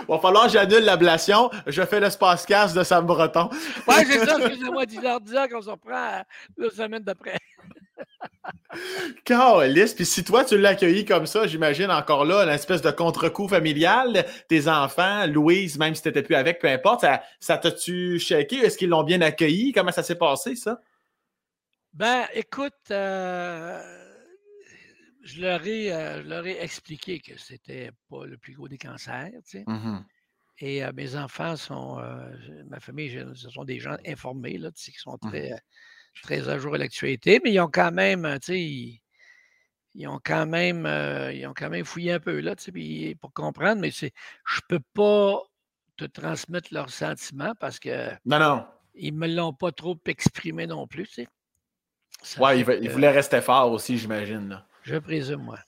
[0.00, 1.50] Il va falloir que j'annule l'ablation.
[1.66, 3.50] Je fais l'espace casse de Sam Breton.
[3.88, 6.22] Oui, c'est ça, excusez-moi, 10h, qu'on se reprend
[6.56, 7.38] la semaine d'après.
[9.24, 13.48] Calice, puis si toi tu l'as accueilli comme ça, j'imagine encore là, l'espèce de contre-coup
[13.48, 18.18] familial, tes enfants, Louise, même si tu n'étais plus avec, peu importe, ça, ça t'a-tu
[18.18, 18.56] shaké?
[18.56, 19.72] Est-ce qu'ils l'ont bien accueilli?
[19.72, 20.80] Comment ça s'est passé, ça?
[21.94, 23.80] Ben, écoute, euh,
[25.22, 29.30] je, leur ai, euh, leur ai expliqué que c'était pas le plus gros des cancers,
[29.48, 29.64] tu sais.
[29.66, 30.00] Mmh
[30.58, 32.02] Et euh, mes enfants sont,
[32.66, 35.52] ma famille, ce sont des gens informés, là, qui sont mmh très,
[36.22, 38.60] très à jour à l'actualité, mais ils ont quand même, tu sais,
[39.94, 40.86] ils, ont quand même,
[41.32, 44.12] ils ont quand même fouillé un peu, là, tu sais, pour comprendre, mais c'est,
[44.46, 45.40] je peux pas
[45.96, 48.10] te transmettre leurs sentiments parce que.
[48.24, 48.66] Non, non.
[48.94, 51.28] Ils me l'ont pas trop exprimé non plus, tu sais.
[52.38, 54.62] Ouais, il, voulait rester fort aussi, j'imagine.
[54.82, 55.58] Je présume, moi.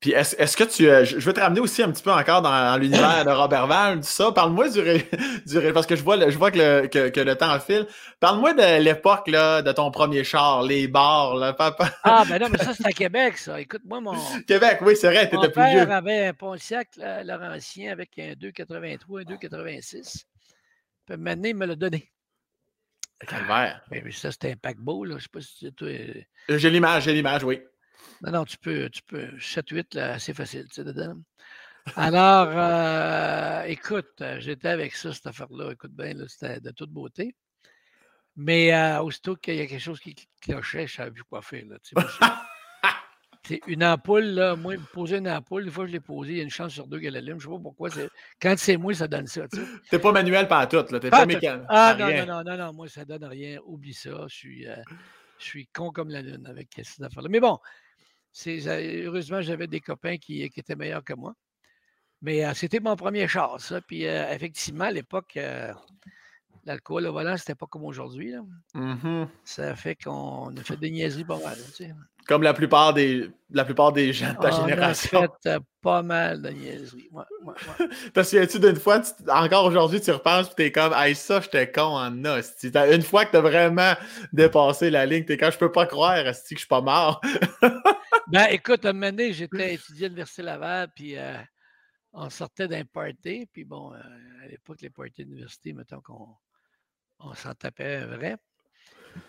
[0.00, 0.88] Puis est-ce que tu.
[0.88, 3.96] Euh, je veux te ramener aussi un petit peu encore dans, l'univers de Robert Val,
[3.96, 4.32] tout ça.
[4.32, 4.80] Parle-moi du,
[5.46, 7.86] du, Parce que je vois, je vois que, le, que, le temps file.
[8.20, 11.36] Parle-moi de l'époque de ton premier char, les bars.
[11.36, 11.90] Là, papa.
[12.02, 13.58] Ah, ben non, mais ça, c'est à Québec, ça.
[13.58, 14.14] Écoute-moi, mon.
[14.46, 15.86] Québec, oui, c'est vrai, t'étais plus vieux.
[15.86, 16.88] Mon avait un Pontiac
[17.24, 20.24] Laurentien avec un 2,83, un 2,86.
[21.06, 22.10] Puis maintenant, il me l'a donné.
[23.26, 23.82] Calvaire.
[23.90, 25.16] Mais, ça, c'était un paquebot, là.
[25.18, 25.88] Je sais pas si toi.
[25.88, 27.60] Euh, j'ai l'image, j'ai l'image, oui.
[28.22, 29.36] Non, non, tu peux, tu peux.
[29.38, 31.16] 7-8, là, assez facile, tu sais, dedans.
[31.96, 35.72] Alors, euh, écoute, euh, j'étais avec ça, cette affaire-là.
[35.72, 37.36] Écoute bien, c'était de toute beauté.
[38.36, 41.64] Mais aussitôt qu'il y a quelque chose qui clochait, je savais plus quoi faire.
[41.66, 41.78] Là,
[43.46, 46.32] C'est une ampoule, là, moi, me poser une ampoule, une fois que je l'ai posée,
[46.32, 47.38] il y a une chance sur deux qu'elle allume.
[47.38, 47.90] Je ne sais pas pourquoi.
[48.40, 49.46] Quand c'est moi, ça donne ça.
[49.48, 49.60] Tu
[49.92, 50.98] n'es pas manuel par tout, là.
[50.98, 51.66] T'es pas, pas mécanique.
[51.68, 53.58] Ah non, non, non, non, non, moi, ça donne rien.
[53.66, 54.24] Oublie ça.
[54.28, 54.76] Je suis, euh,
[55.38, 57.28] je suis con comme la lune avec cette affaire-là.
[57.28, 57.58] Mais bon,
[58.46, 61.34] heureusement, j'avais des copains qui, qui, étaient meilleurs que moi.
[62.22, 63.80] Mais euh, c'était mon premier char, ça.
[63.80, 65.38] Puis euh, effectivement, à l'époque,
[66.64, 68.34] l'alcool au volant, c'était pas comme aujourd'hui.
[68.74, 69.28] Mm-hmm.
[69.44, 71.56] Ça fait qu'on a fait des niaiseries pas mal.
[71.66, 71.92] Tu sais.
[72.26, 75.20] Comme la plupart des, la plupart des gens de ta génération.
[75.20, 77.08] On a fait euh, pas mal de niaiseries.
[77.12, 78.24] Ouais, ouais, ouais.
[78.24, 82.24] souviens-tu d'une fois, encore aujourd'hui, tu repenses et t'es comme, hey, ça, j'étais con en
[82.24, 82.64] os.
[82.64, 83.94] Une fois que t'as vraiment
[84.32, 87.20] dépassé la ligne, t'es comme, je peux pas croire, que je suis pas mort.
[88.28, 91.36] ben, écoute, à un moment donné, j'étais étudiant à l'Université Laval, puis euh,
[92.14, 93.98] on sortait d'un party, puis bon, euh,
[94.42, 96.28] à l'époque, les parties d'université, mettons qu'on
[97.18, 98.36] on, s'en tapait vrai.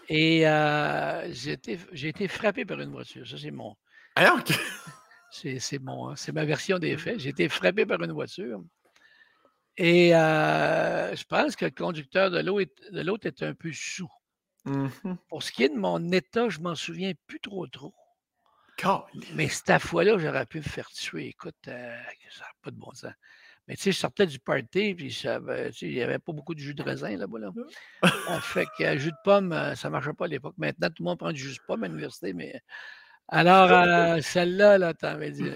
[0.10, 3.28] Et euh, j'ai été frappé par une voiture.
[3.28, 3.76] Ça, c'est mon.
[5.32, 7.20] C'est mon, c'est ma version des faits.
[7.20, 8.64] J'ai été frappé par une voiture.
[9.76, 12.40] Et je pense que le conducteur de
[13.02, 14.10] l'autre est un peu sous.
[14.64, 14.88] Mmh
[15.28, 17.94] Pour ce qui est de mon état, je m'en souviens plus trop trop.
[19.34, 21.28] Mais cette fois-là, j'aurais pu me faire tuer.
[21.28, 23.12] Écoute, ça n'a pas de bon sens.
[23.68, 25.24] Mais tu sais, je sortais du party, puis
[25.82, 27.40] il n'y avait pas beaucoup de jus de raisin là-bas.
[27.40, 27.52] Là.
[28.02, 30.56] Ah, fait que jus de pomme, ça ne marchait pas à l'époque.
[30.58, 32.62] Maintenant, tout le monde prend du jus de pomme à l'université, mais.
[33.28, 35.50] Alors, celle-là, là, t'avais dit,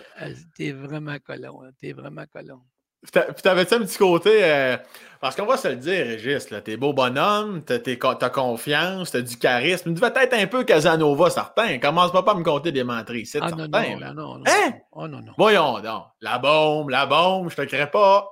[0.56, 2.62] t'es vraiment colon, t'es vraiment colon.
[3.02, 4.44] Puis t'avais-tu un petit côté.
[4.44, 4.78] Euh,
[5.22, 9.94] parce qu'on va se le dire, Régis, t'es beau bonhomme, t'as confiance, t'as du charisme.
[9.94, 11.78] Tu devais être un peu Casanova, certain.
[11.78, 13.26] Commence pas à me compter des menteries.
[13.26, 13.68] C'est ah, certain.
[13.68, 14.74] Non, non, non, non, hein?
[14.94, 15.34] Oh, non, non.
[15.38, 16.06] Voyons donc.
[16.22, 18.30] La bombe, la bombe, je te crée pas.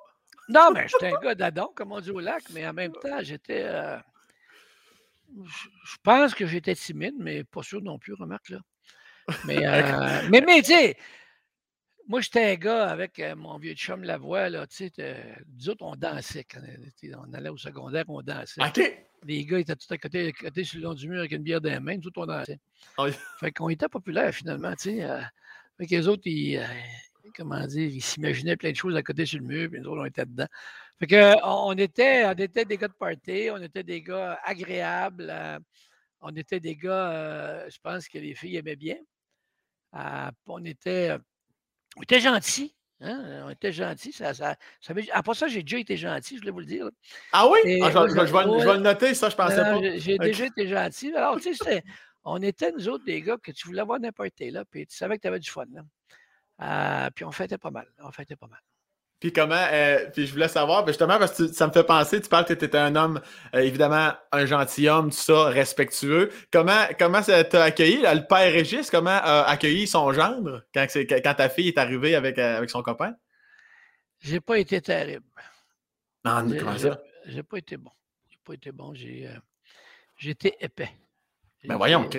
[0.47, 3.19] Non, mais j'étais un gars d'adon, comme on dit au lac, mais en même temps,
[3.21, 3.63] j'étais.
[3.65, 3.97] Euh,
[5.43, 8.59] je pense que j'étais timide, mais pas sûr non plus, remarque là.
[9.43, 10.97] Mais, euh, mais, mais tu sais,
[12.07, 15.83] moi, j'étais un gars avec euh, mon vieux chum Lavoie, là, tu sais, nous autres,
[15.85, 16.45] on dansait.
[16.45, 16.61] Quand
[17.17, 18.61] on allait au secondaire, on dansait.
[18.61, 19.05] OK.
[19.25, 21.59] Les gars étaient tout à côté, côté sur le long du mur avec une bière
[21.59, 22.59] dans les mains, nous autres, on dansait.
[22.97, 23.07] Oh,
[23.39, 25.03] fait qu'on était populaires, finalement, tu sais.
[25.03, 25.19] Euh,
[25.77, 26.65] fait que les autres, ils, euh,
[27.35, 30.01] comment dire, ils s'imaginaient plein de choses à côté sur le mur, puis nous autres,
[30.01, 30.47] on était dedans.
[30.99, 35.33] Fait que, on, était, on était des gars de party, on était des gars agréables,
[36.21, 38.97] on était des gars, je pense que les filles aimaient bien.
[40.47, 41.17] on était
[41.97, 42.73] on était gentil.
[43.01, 43.43] Hein?
[43.45, 44.11] On était gentil.
[44.11, 46.89] Ça, ça, ça Après ça, j'ai déjà été gentil, je voulais vous le dire.
[47.31, 47.79] Ah oui?
[47.83, 49.79] Ah, je, vais, le noter, ça, je pensais pas.
[49.97, 51.13] J'ai déjà été gentil.
[51.13, 51.83] Alors, tu sais,
[52.23, 55.17] on était, nous autres, des gars que tu voulais avoir n'importe là, puis tu savais
[55.17, 55.65] que tu avais du fun.
[55.71, 55.83] Là.
[56.59, 57.87] Euh, puis on fêtait pas mal.
[57.99, 58.59] On fêtait pas mal.
[59.19, 62.21] Puis comment, euh, puis je voulais savoir, ben, justement, parce que ça me fait penser,
[62.21, 63.19] tu parles que tu étais un homme,
[63.55, 66.29] euh, évidemment, un gentilhomme, tout ça, respectueux.
[66.51, 71.33] Comment, comment ça t'a accueilli, le père Régis, comment a accueilli son gendre quand, quand
[71.33, 73.15] ta fille est arrivée avec, euh, avec son copain?
[74.19, 75.25] J'ai pas été terrible.
[76.23, 76.99] Non, comment ça?
[77.25, 77.91] J'ai pas été bon.
[78.29, 79.29] J'ai pas été bon, j'ai
[80.23, 80.91] été épais.
[81.63, 82.17] Ben voyons, OK.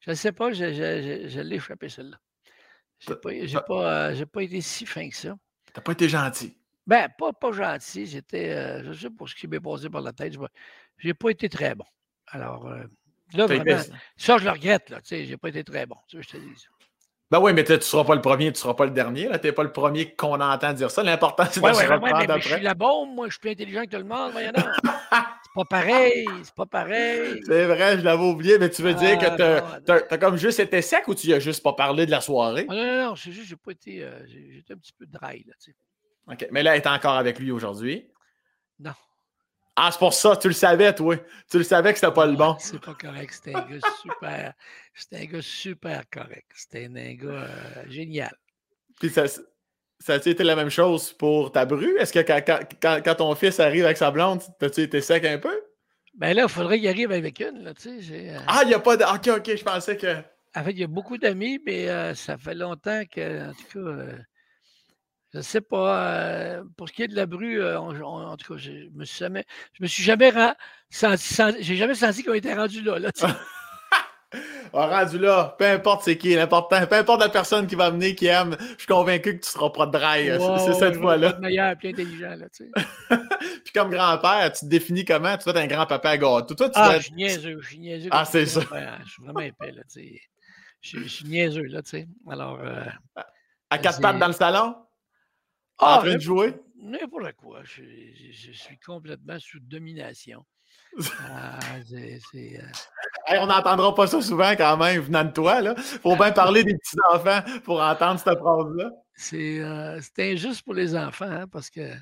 [0.00, 2.18] je ne sais pas, je, je, je, l'ai échappé celle-là.
[2.98, 5.34] J'ai pas, pas, pas été si fin que ça.
[5.72, 6.56] T'as pas été gentil.
[6.86, 8.06] Ben, pas, pas gentil.
[8.06, 10.34] J'étais, euh, je sais pas ce qui m'est passé par la tête.
[10.98, 11.84] J'ai pas été très bon.
[12.26, 12.84] Alors, euh,
[13.34, 13.80] là, vraiment,
[14.16, 15.00] ça, je le regrette, là.
[15.00, 15.96] Tu sais, j'ai pas été très bon.
[16.08, 16.66] Tu sais, je te dis.
[17.30, 19.28] Ben oui, mais tu ne seras pas le premier, tu ne seras pas le dernier.
[19.40, 21.04] Tu n'es pas le premier qu'on entend dire ça.
[21.04, 23.50] L'important, c'est de ouais, se ouais, mais, Je suis la bombe, moi, je suis plus
[23.50, 24.32] intelligent que tout le monde.
[24.34, 27.40] c'est pas pareil, c'est pas pareil.
[27.46, 30.58] C'est vrai, je l'avais oublié, mais tu veux dire que ah, tu as, comme juste
[30.58, 32.66] été sec ou tu as juste pas parlé de la soirée?
[32.68, 34.02] non, non, non, c'est juste j'ai pas été.
[34.02, 35.76] Euh, j'étais un petit peu dry, là, tu sais.
[36.32, 36.48] OK.
[36.50, 38.08] Mais là, elle est encore avec lui aujourd'hui?
[38.78, 38.92] Non.
[39.82, 41.16] Ah, c'est pour ça, tu le savais, toi.
[41.50, 42.54] Tu le savais que c'était pas le bon.
[42.58, 43.32] C'est pas correct.
[43.32, 44.52] C'était un gars super.
[44.92, 46.50] C'était un gars super correct.
[46.54, 47.46] C'était un gars euh,
[47.88, 48.36] génial.
[49.00, 51.96] Puis ça, ça a-tu été la même chose pour ta bru?
[51.98, 55.62] Est-ce que quand, quand, ton fils arrive avec sa blonde, t'as-tu été sec un peu?
[56.12, 58.34] Ben là, il faudrait qu'il arrive avec une, là, tu sais.
[58.34, 59.04] Euh ah, il n'y a pas de.
[59.04, 60.14] Ok, ok, je pensais que.
[60.54, 63.80] En fait, il y a beaucoup d'amis, mais euh, ça fait longtemps que, en tout
[63.82, 64.12] cas,
[65.32, 66.08] je ne sais pas.
[66.08, 69.18] Euh, pour ce qui est de la bru, euh, en tout cas, je me suis
[69.18, 70.32] jamais, je me suis jamais
[70.90, 72.98] senti, j'ai jamais senti qu'on était rendu là.
[72.98, 73.10] là
[74.72, 78.26] rendu là, peu importe c'est qui, l'important, peu importe la personne qui va venir, qui
[78.26, 80.30] aime, je suis convaincu que tu seras pas de dry.
[80.64, 81.38] c'est cette fois-là.
[81.40, 82.70] meilleur, plus intelligent, là, tu sais.
[83.64, 85.36] Puis comme grand-père, tu te définis comment?
[85.36, 86.54] Tu es un grand-papa à gâteau.
[86.54, 88.08] Toi, tu ah, je suis niaiseux, je suis niaiseux.
[88.12, 88.60] Ah, c'est ça.
[88.60, 90.20] je suis vraiment épais, là, tu sais.
[90.80, 92.08] Je, suis niaiseux, là, tu sais.
[92.28, 92.58] Alors...
[92.60, 92.84] Euh,
[93.72, 94.74] à quatre pattes dans le salon?
[95.80, 96.54] Ah, en train de jouer?
[96.82, 97.60] N'importe quoi.
[97.64, 97.82] Je,
[98.32, 100.44] je, suis complètement sous domination.
[101.28, 101.58] Ah,
[102.34, 102.58] euh
[103.40, 105.60] on n'entendra pas ça souvent quand même venant de toi.
[105.62, 108.90] Il faut bien parler des petits-enfants pour entendre cette phrase-là.
[109.14, 111.92] C'est euh, injuste pour les enfants hein, parce que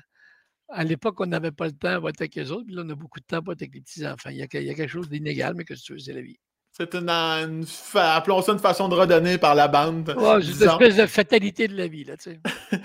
[0.69, 2.95] à l'époque, on n'avait pas le temps être avec les autres, puis là, on a
[2.95, 4.29] beaucoup de temps pour être avec les petits-enfants.
[4.29, 6.39] Il, y a quelque chose d'inégal, mais que tu veux, c'est la vie.
[6.71, 7.09] C'est une,
[7.95, 10.09] appelons ça une façon de redonner par la bande.
[10.17, 12.39] Ouais, c'est une espèce de fatalité de la vie, là, tu sais.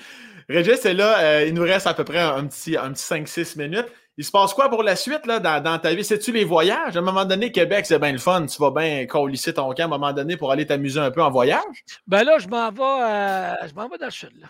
[0.49, 3.59] Régis est là, euh, il nous reste à peu près un petit, un petit 5-6
[3.59, 3.87] minutes.
[4.17, 6.05] Il se passe quoi pour la suite là, dans, ta vie?
[6.05, 6.97] C'est-tu les voyages?
[6.97, 8.47] À un moment donné, Québec, c'est bien le fun.
[8.47, 11.23] Tu vas bien colisser ton camp à un moment donné pour aller t'amuser un peu
[11.23, 11.85] en voyage?
[12.07, 14.33] Ben là, je m'en vais, euh, je m'en vais dans le sud.
[14.41, 14.47] Là.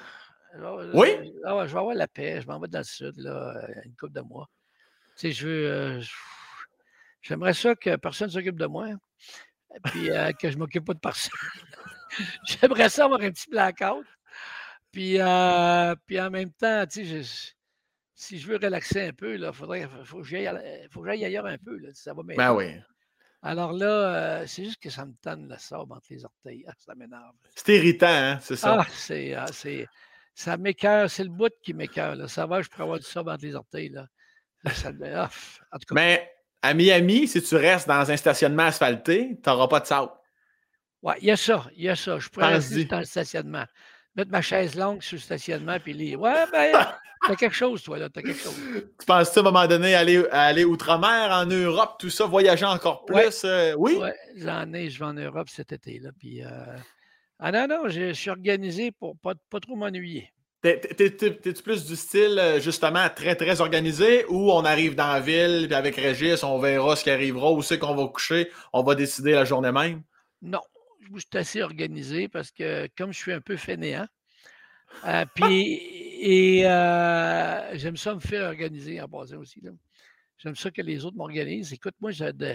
[0.93, 1.09] Oui?
[1.45, 2.41] Ah je vais avoir la paix.
[2.43, 4.51] Je m'en vais dans le sud, là, euh, une couple de mois.
[5.17, 6.01] Tu sais, je veux.
[7.23, 8.89] J'aimerais ça que personne ne s'occupe de moi.
[9.85, 11.33] Puis que je ne m'occupe pas de personne.
[12.45, 14.05] J'aimerais ça avoir un petit blackout.
[14.95, 17.53] Puis, euh, puis en même temps, tu sais,
[18.15, 20.47] si je veux relaxer un peu, il faudrait, faut que j'aille
[21.25, 21.77] ailleurs un peu.
[21.79, 22.37] Là, ça va m'aider.
[22.37, 22.77] Ben oui.
[23.43, 26.65] Alors là, euh, c'est juste que ça me tanne la sable entre les orteils.
[26.69, 27.35] Ah, ça m'énerve.
[27.57, 28.83] C'est irritant, hein, c'est ça?
[28.83, 29.35] Ah, c'est.
[29.35, 29.47] Ah,
[30.33, 31.11] ça m'écœure.
[31.11, 32.31] C'est le bout qui m'écœure.
[32.31, 33.89] Ça va, je pourrais avoir du sable entre les orteils.
[33.89, 34.07] Là.
[34.73, 35.29] Ça, ah,
[35.73, 35.95] en tout cas.
[35.97, 36.33] Mais
[36.63, 40.13] à Miami, si tu restes dans un stationnement asphalté, tu n'auras pas de sable.
[41.03, 41.67] Oui, il y a ça.
[41.75, 42.17] Il y a ça.
[42.21, 43.65] Je pourrais rester dans le stationnement.
[44.17, 46.21] Mettre ma chaise longue sur le stationnement puis lire.
[46.21, 46.73] Ouais, ben,
[47.27, 48.09] t'as quelque chose, toi, là.
[48.09, 48.55] T'as quelque chose.
[48.73, 53.05] Tu penses à un moment donné aller, aller outre-mer, en Europe, tout ça, voyager encore
[53.05, 53.43] plus?
[53.45, 53.99] Euh, oui?
[54.01, 54.89] Oui, j'en ai.
[54.91, 56.11] Je vais en Europe cet été, là.
[56.19, 56.49] Puis, euh,
[57.41, 60.31] Ah non, non, je suis organisé pour pas, pas trop m'ennuyer.
[60.63, 65.67] T'es-tu plus du style, euh, justement, très, très organisé ou on arrive dans la ville,
[65.67, 68.95] puis avec Régis, on verra ce qui arrivera, où c'est qu'on va coucher, on va
[68.95, 70.03] décider la journée même?
[70.41, 70.61] Non,
[71.15, 74.07] je suis assez organisé parce que comme je suis un peu fainéant,
[75.07, 75.81] euh, puis
[76.21, 79.63] et euh, j'aime ça me faire organiser en passant aussi.
[80.39, 81.73] J'aime ça que les autres m'organisent.
[81.73, 82.55] Écoute, moi, j'ai de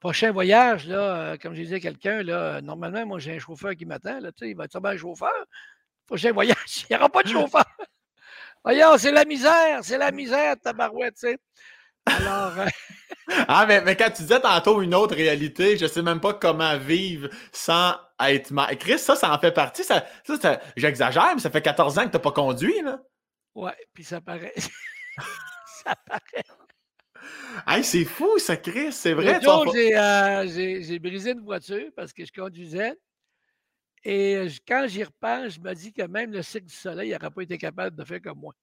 [0.00, 3.86] prochain voyage, là, comme je disais à quelqu'un, là, normalement, moi, j'ai un chauffeur qui
[3.86, 4.20] m'attend.
[4.20, 5.46] Là, il va être un chauffeur
[6.08, 6.56] prochain voyage,
[6.90, 7.64] il n'y aura pas de chauffeur.
[8.64, 11.38] Voyons, c'est la misère, c'est la misère, tabarouette, tu sais.
[12.06, 12.58] Alors.
[12.58, 12.66] Euh,
[13.48, 16.34] ah, mais, mais, quand tu disais tantôt une autre réalité, je ne sais même pas
[16.34, 18.76] comment vivre sans être mal.
[18.78, 19.84] Chris, ça, ça en fait partie.
[19.84, 23.00] Ça, ça, J'exagère, mais ça fait 14 ans que tu n'as pas conduit, là.
[23.54, 24.54] Ouais, puis ça paraît.
[25.84, 26.44] ça paraît.
[27.66, 29.40] Hey, c'est fou, ça, Chris, c'est vrai.
[29.44, 32.94] Euh, j'ai brisé une voiture parce que je conduisais.
[34.04, 37.42] Et quand j'y repense, je me dis que même le cycle du soleil n'aurait pas
[37.42, 38.54] été capable de faire comme moi.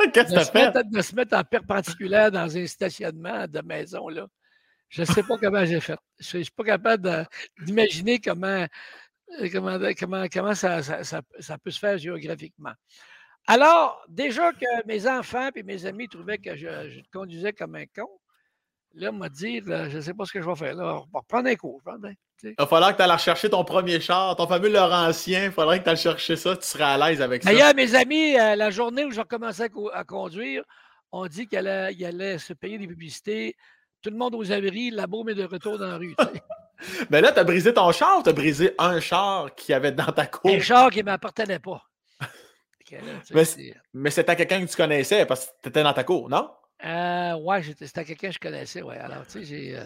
[0.14, 0.90] Qu'est-ce que fait?
[0.90, 4.26] De se mettre en perpendiculaire dans un stationnement de maison, là.
[4.88, 5.98] Je ne sais pas comment j'ai fait.
[6.18, 7.26] Je ne suis pas capable
[7.60, 8.66] d'imaginer comment,
[9.52, 12.72] comment, comment, comment ça, ça, peut se faire géographiquement.
[13.46, 17.86] Alors, déjà que mes enfants et mes amis trouvaient que je, je conduisais comme un
[17.86, 18.08] con,
[18.94, 20.74] Là, m'a dit, je ne sais pas ce que je vais faire.
[20.74, 21.80] Là, on va reprendre un cours.
[22.42, 25.46] Il va falloir que tu ailles chercher ton premier char, ton fameux Laurentien.
[25.46, 26.56] Il faudrait que tu ailles chercher ça.
[26.56, 27.52] Tu seras à l'aise avec ça.
[27.52, 30.64] D'ailleurs, mes amis, euh, la journée où je recommençais à, conduire,
[31.12, 33.56] on dit qu'il allait, allait, se payer des publicités.
[34.02, 36.16] Tout le monde aux abris, la baume est de retour dans la rue.
[37.10, 39.92] Mais là, tu as brisé ton char ou tu as brisé un char qui avait
[39.92, 40.50] dans ta cour?
[40.50, 41.82] Un char qui ne m'appartenait pas.
[43.94, 46.50] mais c'était quelqu'un que tu connaissais parce que tu étais dans ta cour, non?
[46.84, 48.96] Euh, ouais, c'était quelqu'un que je connaissais, ouais.
[48.96, 49.78] Alors, tu sais, j'ai.
[49.78, 49.84] Euh,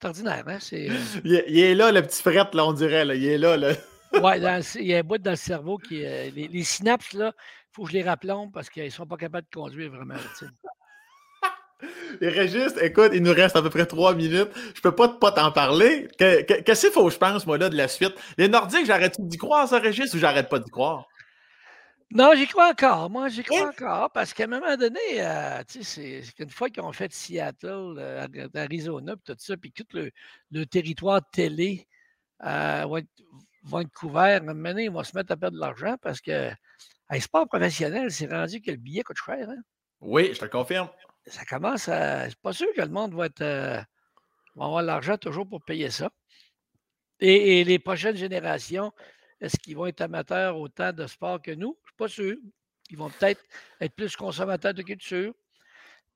[0.00, 0.58] c'est ordinaire, hein?
[0.60, 3.14] C'est, euh il, est là, le petit frette, là, on dirait, là.
[3.14, 3.72] Il est là, là.
[4.12, 4.38] ouais,
[4.74, 6.04] il y a un bout dans le cerveau qui.
[6.04, 9.16] Euh, les, synapses, là, il faut que je les rappelons parce qu'ils ne sont pas
[9.16, 10.52] capables de conduire vraiment, tu sais.
[12.22, 14.48] Et Régis, écoute, il nous reste à peu près trois minutes.
[14.74, 16.08] Je peux pas pas t'en parler.
[16.18, 18.14] Qu'est-ce qu'il faut, je pense, moi, là, de la suite?
[18.38, 21.06] Les Nordiques, j'arrête d'y croire, ça, Régis, ou j'arrête pas d'y croire?
[22.12, 23.10] Non, j'y crois encore.
[23.10, 26.70] Moi, j'y crois encore parce qu'à un moment donné, euh, tu sais, c'est une fois
[26.70, 31.88] qu'ils ont fait Seattle, euh, Arizona, puis tout ça, puis tout le, territoire télé
[32.44, 32.86] euh,
[33.64, 35.96] va, être, couvert, à un moment donné, ils vont se mettre à perdre de l'argent
[36.00, 36.50] parce que
[37.08, 39.48] un sport professionnel, c'est rendu que le billet coûte cher.
[39.48, 39.62] Hein?
[40.00, 40.88] Oui, je te confirme.
[41.26, 42.28] Ça commence à.
[42.28, 43.44] C'est pas sûr que le monde va être.
[43.44, 46.10] va avoir l'argent toujours pour payer ça.
[47.20, 48.92] et les prochaines générations,
[49.40, 51.76] est-ce qu'ils vont être amateurs autant de sport que nous?
[51.96, 52.36] Pas sûr.
[52.90, 53.42] Ils vont peut-être
[53.80, 55.34] être plus consommateurs de culture.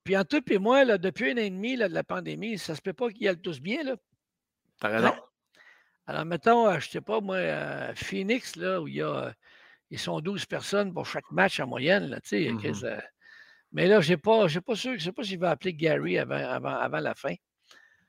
[0.05, 2.73] Puis en tout et moi, là, depuis un an et demi de la pandémie, ça
[2.73, 3.83] ne se peut pas qu'ils aillent tous bien.
[3.83, 3.97] Là.
[4.81, 5.09] T'as raison.
[5.09, 5.21] Hein?
[6.07, 9.27] Alors, mettons, euh, je ne sais pas, moi, euh, Phoenix, là, où il y a.
[9.27, 9.33] Euh,
[9.91, 12.07] ils sont 12 personnes pour chaque match en moyenne.
[12.07, 13.01] Là, mmh
[13.73, 16.35] mais là, je pas, pas sûr, je ne sais pas s'il va appeler Gary avant,
[16.35, 17.35] avant, avant la fin.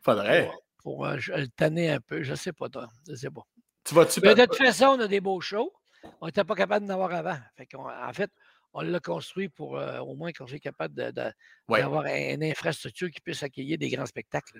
[0.01, 0.49] Faudrait.
[0.79, 2.23] Pour, le tanner un peu.
[2.23, 2.87] Je ne sais pas, toi.
[3.05, 3.41] Je ne sais pas.
[3.83, 5.71] Tu vas Mais de toute façon, on a des beaux shows.
[6.19, 7.37] On n'était pas capable d'en avoir avant.
[7.77, 8.31] en fait,
[8.73, 13.43] on l'a construit pour euh, au moins qu'on soit capable d'avoir une infrastructure qui puisse
[13.43, 14.59] accueillir des grands spectacles.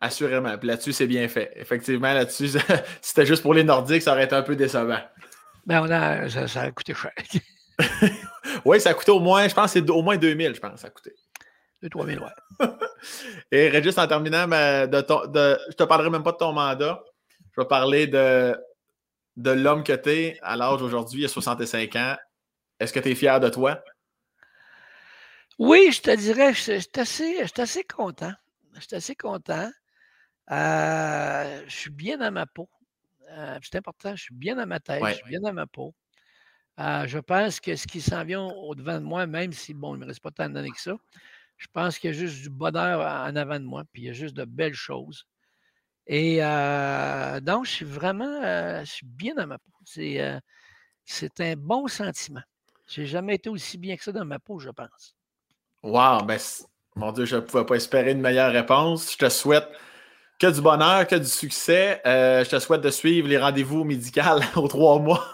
[0.00, 0.56] Assurément.
[0.60, 1.52] là-dessus, c'est bien fait.
[1.54, 2.58] Effectivement, là-dessus, si
[3.00, 5.00] c'était juste pour les Nordiques, ça aurait été un peu décevant.
[5.64, 7.12] Ben, on a, ça, a coûté cher.
[8.64, 10.88] oui, ça a coûté au moins, je pense c'est au moins 2000, je pense, ça
[10.88, 11.12] a coûté.
[11.82, 12.66] 2-3 000, ouais.
[13.52, 16.52] Et Régis, en terminant, ben, de ton, de, je te parlerai même pas de ton
[16.52, 17.02] mandat.
[17.54, 18.56] Je vais parler de,
[19.36, 22.16] de l'homme que tu es à l'âge aujourd'hui, à 65 ans.
[22.80, 23.82] Est-ce que tu es fier de toi?
[25.58, 28.32] Oui, je te dirais, je, suis assez, assez, content.
[28.74, 29.70] Je suis assez content.
[30.50, 32.68] Euh, je suis bien dans ma peau.
[33.30, 35.94] Euh, c'est important, je suis bien dans ma tête, je suis bien dans ma peau.
[36.78, 39.98] Euh, je pense que ce qui s'en vient au-devant de moi, même si, bon, il
[39.98, 40.94] ne me reste pas tant d'années que ça,
[41.56, 44.10] je pense qu'il y a juste du bonheur en avant de moi, puis il y
[44.10, 45.26] a juste de belles choses.
[46.06, 46.38] Et
[47.42, 48.40] donc, je suis vraiment,
[48.84, 49.72] je suis bien dans ma peau.
[49.84, 52.42] C'est, un bon sentiment.
[52.86, 55.16] Je n'ai jamais été aussi bien que ça dans ma peau, je pense.
[55.82, 56.38] Wow, ben,
[56.94, 59.12] mon Dieu, je ne pouvais pas espérer une meilleure réponse.
[59.12, 59.68] Je te souhaite
[60.38, 62.00] que du bonheur, que du succès.
[62.04, 64.20] je te souhaite de suivre les rendez-vous médicaux
[64.56, 65.24] aux trois mois.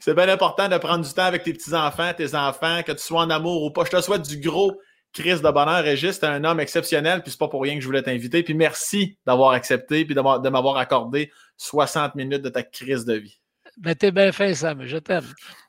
[0.00, 3.22] C'est bien important de prendre du temps avec tes petits-enfants, tes enfants, que tu sois
[3.22, 3.84] en amour ou pas.
[3.84, 4.78] Je te souhaite du gros
[5.14, 5.82] Chris de bonheur.
[5.82, 8.42] Régis, tu un homme exceptionnel, puis c'est pas pour rien que je voulais t'inviter.
[8.42, 13.40] Puis merci d'avoir accepté, puis de m'avoir accordé 60 minutes de ta crise de vie.
[13.78, 14.84] Ben, t'es bien fait, Sam.
[14.84, 15.24] Je t'aime.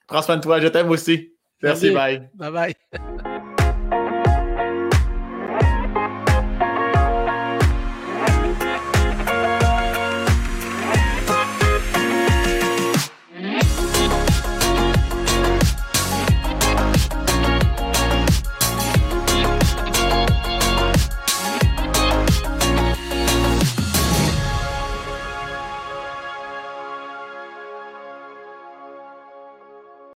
[0.07, 0.59] Prends soin de toi.
[0.59, 1.31] Je t'aime aussi.
[1.61, 2.29] Merci, bye.
[2.33, 3.34] Bye bye.